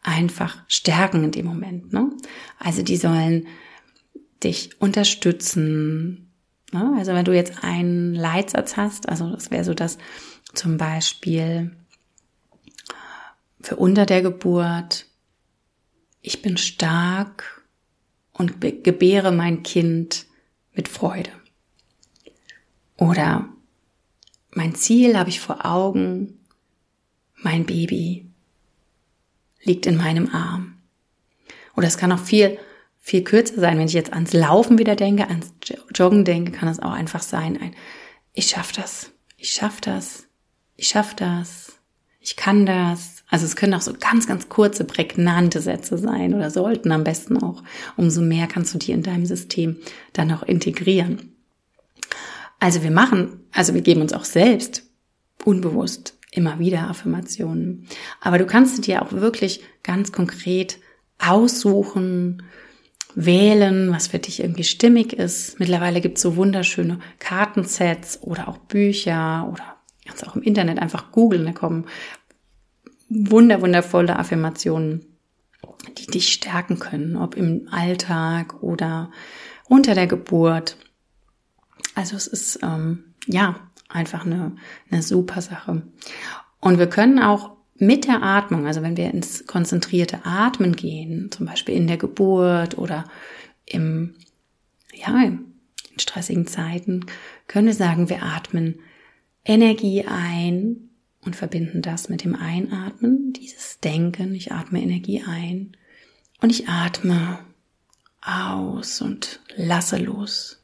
einfach 0.02 0.62
stärken 0.66 1.24
in 1.24 1.30
dem 1.30 1.46
Moment. 1.46 1.92
Ne? 1.92 2.10
Also 2.58 2.82
die 2.82 2.96
sollen 2.96 3.46
dich 4.42 4.80
unterstützen. 4.80 6.30
Ne? 6.72 6.94
Also 6.96 7.12
wenn 7.12 7.24
du 7.24 7.34
jetzt 7.34 7.62
einen 7.62 8.14
Leitsatz 8.14 8.76
hast, 8.78 9.08
also 9.08 9.30
das 9.30 9.50
wäre 9.50 9.64
so, 9.64 9.74
dass 9.74 9.98
zum 10.54 10.78
Beispiel 10.78 11.76
für 13.60 13.76
unter 13.76 14.06
der 14.06 14.22
Geburt, 14.22 15.06
ich 16.22 16.42
bin 16.42 16.56
stark 16.56 17.64
und 18.32 18.60
gebäre 18.60 19.32
mein 19.32 19.62
Kind 19.62 20.26
mit 20.72 20.88
Freude. 20.88 21.30
Oder 22.96 23.48
mein 24.50 24.74
Ziel 24.74 25.18
habe 25.18 25.30
ich 25.30 25.40
vor 25.40 25.64
Augen, 25.64 26.38
mein 27.36 27.64
Baby 27.64 28.26
liegt 29.62 29.86
in 29.86 29.96
meinem 29.96 30.28
Arm. 30.34 30.78
Oder 31.76 31.86
es 31.86 31.96
kann 31.96 32.12
auch 32.12 32.18
viel, 32.18 32.58
viel 32.98 33.24
kürzer 33.24 33.60
sein. 33.60 33.78
Wenn 33.78 33.86
ich 33.86 33.94
jetzt 33.94 34.12
ans 34.12 34.32
Laufen 34.32 34.78
wieder 34.78 34.96
denke, 34.96 35.28
ans 35.28 35.52
Joggen 35.94 36.24
denke, 36.24 36.52
kann 36.52 36.68
es 36.68 36.80
auch 36.80 36.92
einfach 36.92 37.22
sein, 37.22 37.60
ein, 37.60 37.74
ich 38.32 38.48
schaff 38.48 38.72
das, 38.72 39.12
ich 39.36 39.50
schaff 39.50 39.80
das, 39.80 40.26
ich 40.76 40.88
schaff 40.88 41.14
das, 41.14 41.78
ich 42.20 42.36
kann 42.36 42.66
das. 42.66 43.19
Also 43.30 43.46
es 43.46 43.56
können 43.56 43.74
auch 43.74 43.80
so 43.80 43.94
ganz, 43.98 44.26
ganz 44.26 44.48
kurze, 44.48 44.84
prägnante 44.84 45.60
Sätze 45.60 45.98
sein 45.98 46.34
oder 46.34 46.50
sollten 46.50 46.92
am 46.92 47.04
besten 47.04 47.42
auch. 47.42 47.62
Umso 47.96 48.20
mehr 48.20 48.46
kannst 48.46 48.74
du 48.74 48.78
die 48.78 48.92
in 48.92 49.02
deinem 49.02 49.26
System 49.26 49.76
dann 50.12 50.32
auch 50.32 50.42
integrieren. 50.42 51.32
Also 52.58 52.82
wir 52.82 52.90
machen, 52.90 53.40
also 53.52 53.74
wir 53.74 53.82
geben 53.82 54.02
uns 54.02 54.12
auch 54.12 54.24
selbst 54.24 54.82
unbewusst 55.44 56.18
immer 56.32 56.58
wieder 56.58 56.88
Affirmationen. 56.88 57.86
Aber 58.20 58.38
du 58.38 58.46
kannst 58.46 58.86
dir 58.86 59.02
auch 59.02 59.12
wirklich 59.12 59.62
ganz 59.82 60.12
konkret 60.12 60.78
aussuchen, 61.18 62.42
wählen, 63.16 63.90
was 63.90 64.08
für 64.08 64.20
dich 64.20 64.40
irgendwie 64.40 64.62
stimmig 64.62 65.12
ist. 65.12 65.58
Mittlerweile 65.58 66.00
gibt 66.00 66.18
es 66.18 66.22
so 66.22 66.36
wunderschöne 66.36 67.00
Kartensets 67.18 68.22
oder 68.22 68.46
auch 68.46 68.58
Bücher 68.58 69.48
oder 69.50 69.80
kannst 70.10 70.26
auch 70.26 70.36
im 70.36 70.42
Internet 70.42 70.78
einfach 70.78 71.12
googeln, 71.12 71.46
da 71.46 71.52
kommen 71.52 71.86
wunder, 73.10 73.60
wundervolle 73.60 74.18
Affirmationen, 74.18 75.04
die 75.98 76.06
dich 76.06 76.32
stärken 76.32 76.78
können, 76.78 77.16
ob 77.16 77.36
im 77.36 77.68
Alltag 77.70 78.62
oder 78.62 79.10
unter 79.68 79.94
der 79.94 80.06
Geburt. 80.06 80.76
Also 81.94 82.16
es 82.16 82.26
ist 82.26 82.60
ähm, 82.62 83.04
ja 83.26 83.56
einfach 83.88 84.24
eine, 84.24 84.56
eine 84.90 85.02
super 85.02 85.42
Sache. 85.42 85.82
Und 86.60 86.78
wir 86.78 86.88
können 86.88 87.18
auch 87.18 87.56
mit 87.76 88.06
der 88.06 88.22
Atmung, 88.22 88.66
also 88.66 88.82
wenn 88.82 88.96
wir 88.96 89.10
ins 89.10 89.46
konzentrierte 89.46 90.24
Atmen 90.24 90.76
gehen, 90.76 91.30
zum 91.30 91.46
Beispiel 91.46 91.74
in 91.74 91.86
der 91.86 91.96
Geburt 91.96 92.78
oder 92.78 93.06
im, 93.64 94.14
ja, 94.92 95.22
in 95.22 95.46
stressigen 95.96 96.46
Zeiten, 96.46 97.06
können 97.48 97.66
wir 97.66 97.74
sagen, 97.74 98.08
wir 98.08 98.22
atmen 98.22 98.80
Energie 99.44 100.04
ein 100.06 100.89
und 101.22 101.36
verbinden 101.36 101.82
das 101.82 102.08
mit 102.08 102.24
dem 102.24 102.34
Einatmen, 102.34 103.32
dieses 103.32 103.78
Denken. 103.80 104.34
Ich 104.34 104.52
atme 104.52 104.82
Energie 104.82 105.22
ein 105.26 105.76
und 106.40 106.50
ich 106.50 106.68
atme 106.68 107.38
aus 108.22 109.00
und 109.00 109.40
lasse 109.56 109.96
los. 109.96 110.62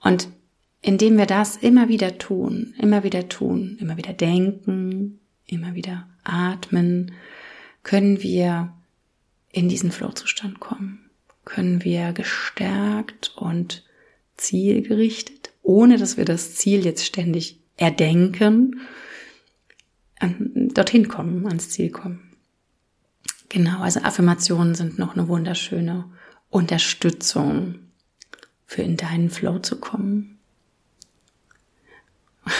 Und 0.00 0.28
indem 0.82 1.18
wir 1.18 1.26
das 1.26 1.56
immer 1.56 1.88
wieder 1.88 2.18
tun, 2.18 2.74
immer 2.78 3.04
wieder 3.04 3.28
tun, 3.28 3.76
immer 3.80 3.96
wieder 3.96 4.12
denken, 4.12 5.20
immer 5.46 5.74
wieder 5.74 6.08
atmen, 6.24 7.12
können 7.82 8.22
wir 8.22 8.72
in 9.52 9.68
diesen 9.68 9.90
Flow-Zustand 9.90 10.60
kommen, 10.60 11.10
können 11.44 11.84
wir 11.84 12.12
gestärkt 12.12 13.32
und 13.36 13.84
zielgerichtet, 14.36 15.50
ohne 15.62 15.98
dass 15.98 16.16
wir 16.16 16.24
das 16.24 16.54
Ziel 16.54 16.84
jetzt 16.84 17.04
ständig 17.04 17.58
erdenken, 17.76 18.80
dorthin 20.20 21.08
kommen, 21.08 21.46
ans 21.46 21.70
Ziel 21.70 21.90
kommen. 21.90 22.30
Genau, 23.48 23.80
also 23.80 24.00
Affirmationen 24.00 24.74
sind 24.74 24.98
noch 24.98 25.14
eine 25.16 25.28
wunderschöne 25.28 26.04
Unterstützung 26.50 27.76
für 28.66 28.82
in 28.82 28.96
deinen 28.96 29.30
Flow 29.30 29.58
zu 29.58 29.78
kommen. 29.78 30.38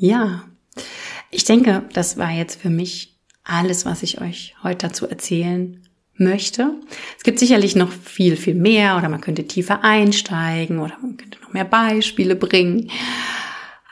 Ja, 0.00 0.44
ich 1.32 1.42
denke, 1.42 1.82
das 1.92 2.18
war 2.18 2.30
jetzt 2.30 2.60
für 2.60 2.70
mich 2.70 3.16
alles, 3.42 3.84
was 3.84 4.04
ich 4.04 4.20
euch 4.20 4.54
heute 4.62 4.86
dazu 4.86 5.08
erzählen 5.08 5.82
möchte. 6.18 6.74
Es 7.16 7.24
gibt 7.24 7.38
sicherlich 7.38 7.74
noch 7.74 7.90
viel, 7.90 8.36
viel 8.36 8.54
mehr 8.54 8.96
oder 8.96 9.08
man 9.08 9.20
könnte 9.20 9.46
tiefer 9.46 9.82
einsteigen 9.84 10.78
oder 10.78 10.96
man 11.00 11.16
könnte 11.16 11.40
noch 11.40 11.52
mehr 11.52 11.64
Beispiele 11.64 12.36
bringen. 12.36 12.90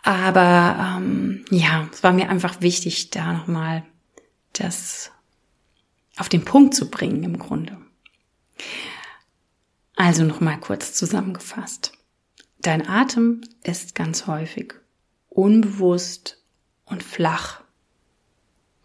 Aber 0.06 0.98
ähm, 0.98 1.44
ja, 1.50 1.88
es 1.92 2.04
war 2.04 2.12
mir 2.12 2.30
einfach 2.30 2.60
wichtig, 2.60 3.10
da 3.10 3.32
nochmal 3.32 3.82
das 4.52 5.10
auf 6.16 6.28
den 6.28 6.44
Punkt 6.44 6.76
zu 6.76 6.88
bringen 6.88 7.24
im 7.24 7.40
Grunde. 7.40 7.76
Also 9.96 10.22
nochmal 10.22 10.60
kurz 10.60 10.94
zusammengefasst. 10.94 11.90
Dein 12.60 12.88
Atem 12.88 13.40
ist 13.64 13.96
ganz 13.96 14.28
häufig 14.28 14.74
unbewusst 15.28 16.40
und 16.84 17.02
flach 17.02 17.64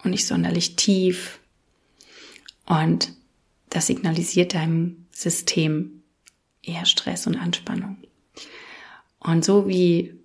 und 0.04 0.10
nicht 0.10 0.26
sonderlich 0.26 0.76
tief. 0.76 1.40
Und 2.66 3.14
das 3.70 3.86
signalisiert 3.86 4.56
deinem 4.56 5.06
System 5.12 6.02
eher 6.64 6.88
Stress 6.88 7.28
und 7.28 7.36
Anspannung. 7.36 7.98
Und 9.20 9.46
so 9.46 9.68
wie 9.68 10.20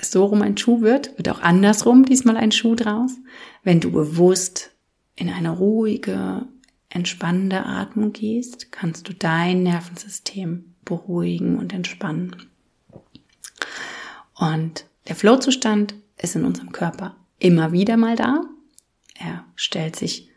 so 0.00 0.26
rum 0.26 0.42
ein 0.42 0.56
Schuh 0.56 0.80
wird, 0.80 1.16
wird 1.16 1.28
auch 1.28 1.40
andersrum 1.40 2.04
diesmal 2.04 2.36
ein 2.36 2.52
Schuh 2.52 2.74
draus, 2.74 3.12
wenn 3.62 3.80
du 3.80 3.90
bewusst 3.90 4.70
in 5.16 5.28
eine 5.28 5.50
ruhige, 5.50 6.46
entspannende 6.90 7.66
Atmung 7.66 8.12
gehst, 8.12 8.72
kannst 8.72 9.08
du 9.08 9.12
dein 9.12 9.62
Nervensystem 9.62 10.74
beruhigen 10.84 11.58
und 11.58 11.74
entspannen. 11.74 12.36
Und 14.34 14.86
der 15.08 15.16
Flow-Zustand 15.16 15.94
ist 16.16 16.36
in 16.36 16.44
unserem 16.44 16.72
Körper 16.72 17.16
immer 17.38 17.72
wieder 17.72 17.96
mal 17.96 18.16
da. 18.16 18.42
Er 19.18 19.44
stellt 19.56 19.96
sich 19.96 20.30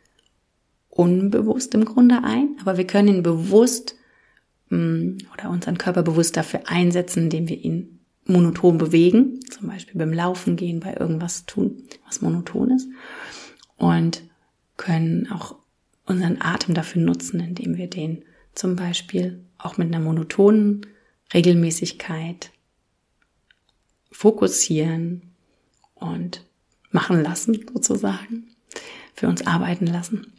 unbewusst 0.90 1.74
im 1.74 1.86
Grunde 1.86 2.24
ein, 2.24 2.58
aber 2.62 2.78
wir 2.78 2.86
können 2.86 3.08
ihn 3.08 3.24
bewusst 3.24 3.96
mm, 4.70 5.18
oder 5.34 5.50
unseren 5.50 5.78
Körper 5.78 6.04
bewusst 6.04 6.36
dafür 6.36 6.62
einsetzen, 6.66 7.24
indem 7.24 7.48
wir 7.48 7.58
ihn 7.58 8.01
monoton 8.26 8.78
bewegen, 8.78 9.40
zum 9.50 9.68
Beispiel 9.68 9.98
beim 9.98 10.14
Laufen 10.14 10.56
gehen, 10.56 10.80
bei 10.80 10.96
irgendwas 10.96 11.46
tun, 11.46 11.84
was 12.06 12.22
monoton 12.22 12.72
ist. 12.72 12.88
Und 13.78 14.24
können 14.78 15.32
auch 15.32 15.56
unseren 16.06 16.42
Atem 16.42 16.74
dafür 16.74 17.02
nutzen, 17.02 17.40
indem 17.40 17.78
wir 17.78 17.88
den 17.88 18.24
zum 18.54 18.76
Beispiel 18.76 19.44
auch 19.58 19.78
mit 19.78 19.88
einer 19.88 20.04
monotonen 20.04 20.86
Regelmäßigkeit 21.34 22.52
fokussieren 24.12 25.22
und 25.96 26.46
machen 26.92 27.22
lassen, 27.22 27.66
sozusagen, 27.74 28.48
für 29.14 29.28
uns 29.28 29.46
arbeiten 29.46 29.88
lassen. 29.88 30.34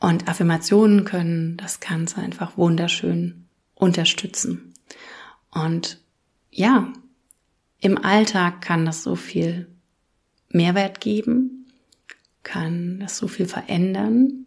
Und 0.00 0.28
Affirmationen 0.28 1.04
können 1.04 1.58
das 1.58 1.80
Ganze 1.80 2.16
einfach 2.18 2.56
wunderschön 2.56 3.46
unterstützen. 3.74 4.72
Und 5.50 6.00
ja, 6.50 6.92
im 7.80 7.98
Alltag 7.98 8.60
kann 8.60 8.84
das 8.84 9.02
so 9.02 9.16
viel 9.16 9.68
Mehrwert 10.50 11.00
geben, 11.00 11.66
kann 12.42 13.00
das 13.00 13.16
so 13.16 13.28
viel 13.28 13.46
verändern. 13.46 14.46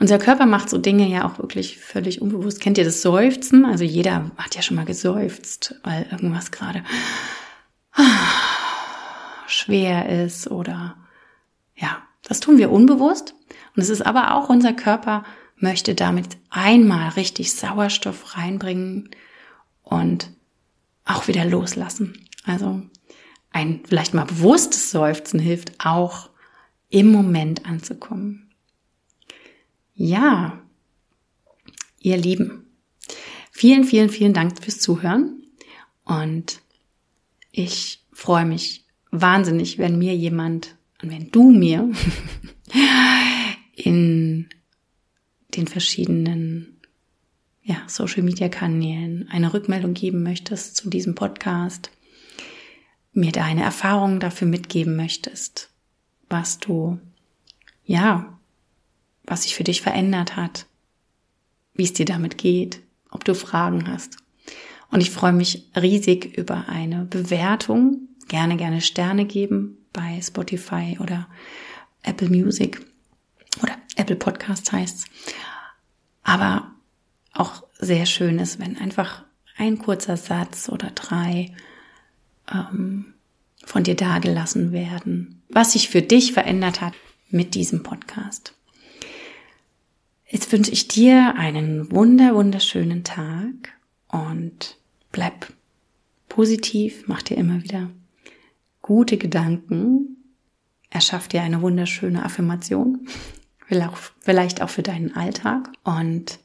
Unser 0.00 0.18
Körper 0.18 0.46
macht 0.46 0.68
so 0.68 0.78
Dinge 0.78 1.08
ja 1.08 1.24
auch 1.26 1.38
wirklich 1.38 1.78
völlig 1.78 2.20
unbewusst. 2.20 2.60
Kennt 2.60 2.78
ihr 2.78 2.84
das 2.84 3.00
Seufzen? 3.00 3.64
Also 3.64 3.84
jeder 3.84 4.32
hat 4.36 4.56
ja 4.56 4.62
schon 4.62 4.76
mal 4.76 4.84
geseufzt, 4.84 5.76
weil 5.84 6.06
irgendwas 6.10 6.50
gerade 6.50 6.82
schwer 9.46 10.24
ist 10.24 10.50
oder 10.50 10.96
ja, 11.76 12.02
das 12.22 12.40
tun 12.40 12.58
wir 12.58 12.70
unbewusst. 12.70 13.34
Und 13.76 13.82
es 13.82 13.88
ist 13.88 14.04
aber 14.04 14.34
auch 14.34 14.48
unser 14.48 14.72
Körper 14.72 15.24
möchte 15.56 15.94
damit 15.94 16.36
einmal 16.50 17.10
richtig 17.10 17.52
Sauerstoff 17.54 18.36
reinbringen 18.36 19.10
und 19.82 20.30
auch 21.04 21.28
wieder 21.28 21.44
loslassen. 21.44 22.26
Also 22.44 22.82
ein 23.50 23.80
vielleicht 23.86 24.14
mal 24.14 24.24
bewusstes 24.24 24.90
Seufzen 24.90 25.38
hilft 25.38 25.72
auch 25.78 26.30
im 26.88 27.10
Moment 27.10 27.66
anzukommen. 27.66 28.50
Ja, 29.94 30.60
ihr 32.00 32.16
Lieben, 32.16 32.66
vielen, 33.52 33.84
vielen, 33.84 34.10
vielen 34.10 34.34
Dank 34.34 34.62
fürs 34.62 34.80
Zuhören 34.80 35.42
und 36.04 36.60
ich 37.52 38.04
freue 38.12 38.44
mich 38.44 38.84
wahnsinnig, 39.10 39.78
wenn 39.78 39.98
mir 39.98 40.16
jemand 40.16 40.76
und 41.00 41.10
wenn 41.10 41.30
du 41.30 41.50
mir 41.50 41.90
in 43.76 44.48
den 45.56 45.68
verschiedenen 45.68 46.80
ja, 47.64 47.82
Social 47.86 48.22
Media 48.22 48.48
Kanälen 48.48 49.28
eine 49.30 49.52
Rückmeldung 49.54 49.94
geben 49.94 50.22
möchtest 50.22 50.76
zu 50.76 50.90
diesem 50.90 51.14
Podcast, 51.14 51.90
mir 53.12 53.32
deine 53.32 53.62
Erfahrungen 53.62 54.20
dafür 54.20 54.46
mitgeben 54.46 54.96
möchtest, 54.96 55.70
was 56.28 56.58
du, 56.58 57.00
ja, 57.84 58.38
was 59.24 59.44
sich 59.44 59.54
für 59.54 59.64
dich 59.64 59.80
verändert 59.80 60.36
hat, 60.36 60.66
wie 61.72 61.84
es 61.84 61.94
dir 61.94 62.04
damit 62.04 62.36
geht, 62.36 62.80
ob 63.10 63.24
du 63.24 63.34
Fragen 63.34 63.88
hast. 63.88 64.18
Und 64.90 65.00
ich 65.00 65.10
freue 65.10 65.32
mich 65.32 65.70
riesig 65.74 66.36
über 66.36 66.68
eine 66.68 67.06
Bewertung, 67.06 68.08
gerne, 68.28 68.56
gerne 68.56 68.82
Sterne 68.82 69.24
geben 69.24 69.78
bei 69.92 70.20
Spotify 70.20 70.98
oder 71.00 71.28
Apple 72.02 72.28
Music 72.28 72.84
oder 73.62 73.76
Apple 73.96 74.16
Podcast 74.16 74.70
heißt's. 74.70 75.06
Aber 76.22 76.73
auch 77.34 77.64
sehr 77.78 78.06
schön 78.06 78.38
ist, 78.38 78.58
wenn 78.58 78.78
einfach 78.78 79.24
ein 79.56 79.78
kurzer 79.78 80.16
Satz 80.16 80.68
oder 80.68 80.90
drei 80.90 81.52
ähm, 82.52 83.14
von 83.64 83.84
dir 83.84 83.96
dagelassen 83.96 84.72
werden, 84.72 85.42
was 85.48 85.72
sich 85.72 85.88
für 85.88 86.02
dich 86.02 86.32
verändert 86.32 86.80
hat 86.80 86.94
mit 87.30 87.54
diesem 87.54 87.82
Podcast. 87.82 88.54
Jetzt 90.28 90.50
wünsche 90.52 90.72
ich 90.72 90.88
dir 90.88 91.34
einen 91.36 91.90
wunder, 91.92 92.34
wunderschönen 92.34 93.04
Tag 93.04 93.72
und 94.08 94.76
bleib 95.12 95.52
positiv, 96.28 97.04
mach 97.06 97.22
dir 97.22 97.36
immer 97.36 97.62
wieder 97.62 97.90
gute 98.82 99.16
Gedanken, 99.16 100.16
erschaff 100.90 101.28
dir 101.28 101.42
eine 101.42 101.62
wunderschöne 101.62 102.24
Affirmation 102.24 103.08
vielleicht 104.20 104.62
auch 104.62 104.68
für 104.68 104.82
deinen 104.82 105.16
Alltag. 105.16 105.70
Und 105.84 106.38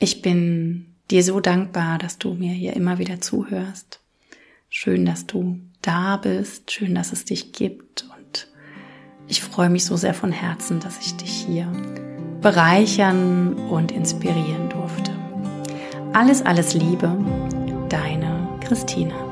ich 0.00 0.22
bin 0.22 0.94
dir 1.10 1.22
so 1.22 1.40
dankbar, 1.40 1.98
dass 1.98 2.18
du 2.18 2.34
mir 2.34 2.52
hier 2.52 2.74
immer 2.74 2.98
wieder 2.98 3.20
zuhörst. 3.20 4.00
Schön, 4.68 5.06
dass 5.06 5.26
du 5.26 5.60
da 5.82 6.16
bist. 6.18 6.70
Schön, 6.70 6.94
dass 6.94 7.12
es 7.12 7.24
dich 7.24 7.52
gibt. 7.52 8.04
Und 8.16 8.48
ich 9.26 9.42
freue 9.42 9.70
mich 9.70 9.84
so 9.84 9.96
sehr 9.96 10.14
von 10.14 10.32
Herzen, 10.32 10.80
dass 10.80 10.98
ich 11.00 11.16
dich 11.16 11.30
hier 11.30 11.70
bereichern 12.40 13.54
und 13.54 13.90
inspirieren 13.90 14.68
durfte. 14.68 15.10
Alles, 16.12 16.42
alles 16.42 16.74
Liebe, 16.74 17.16
deine 17.88 18.48
Christina. 18.60 19.27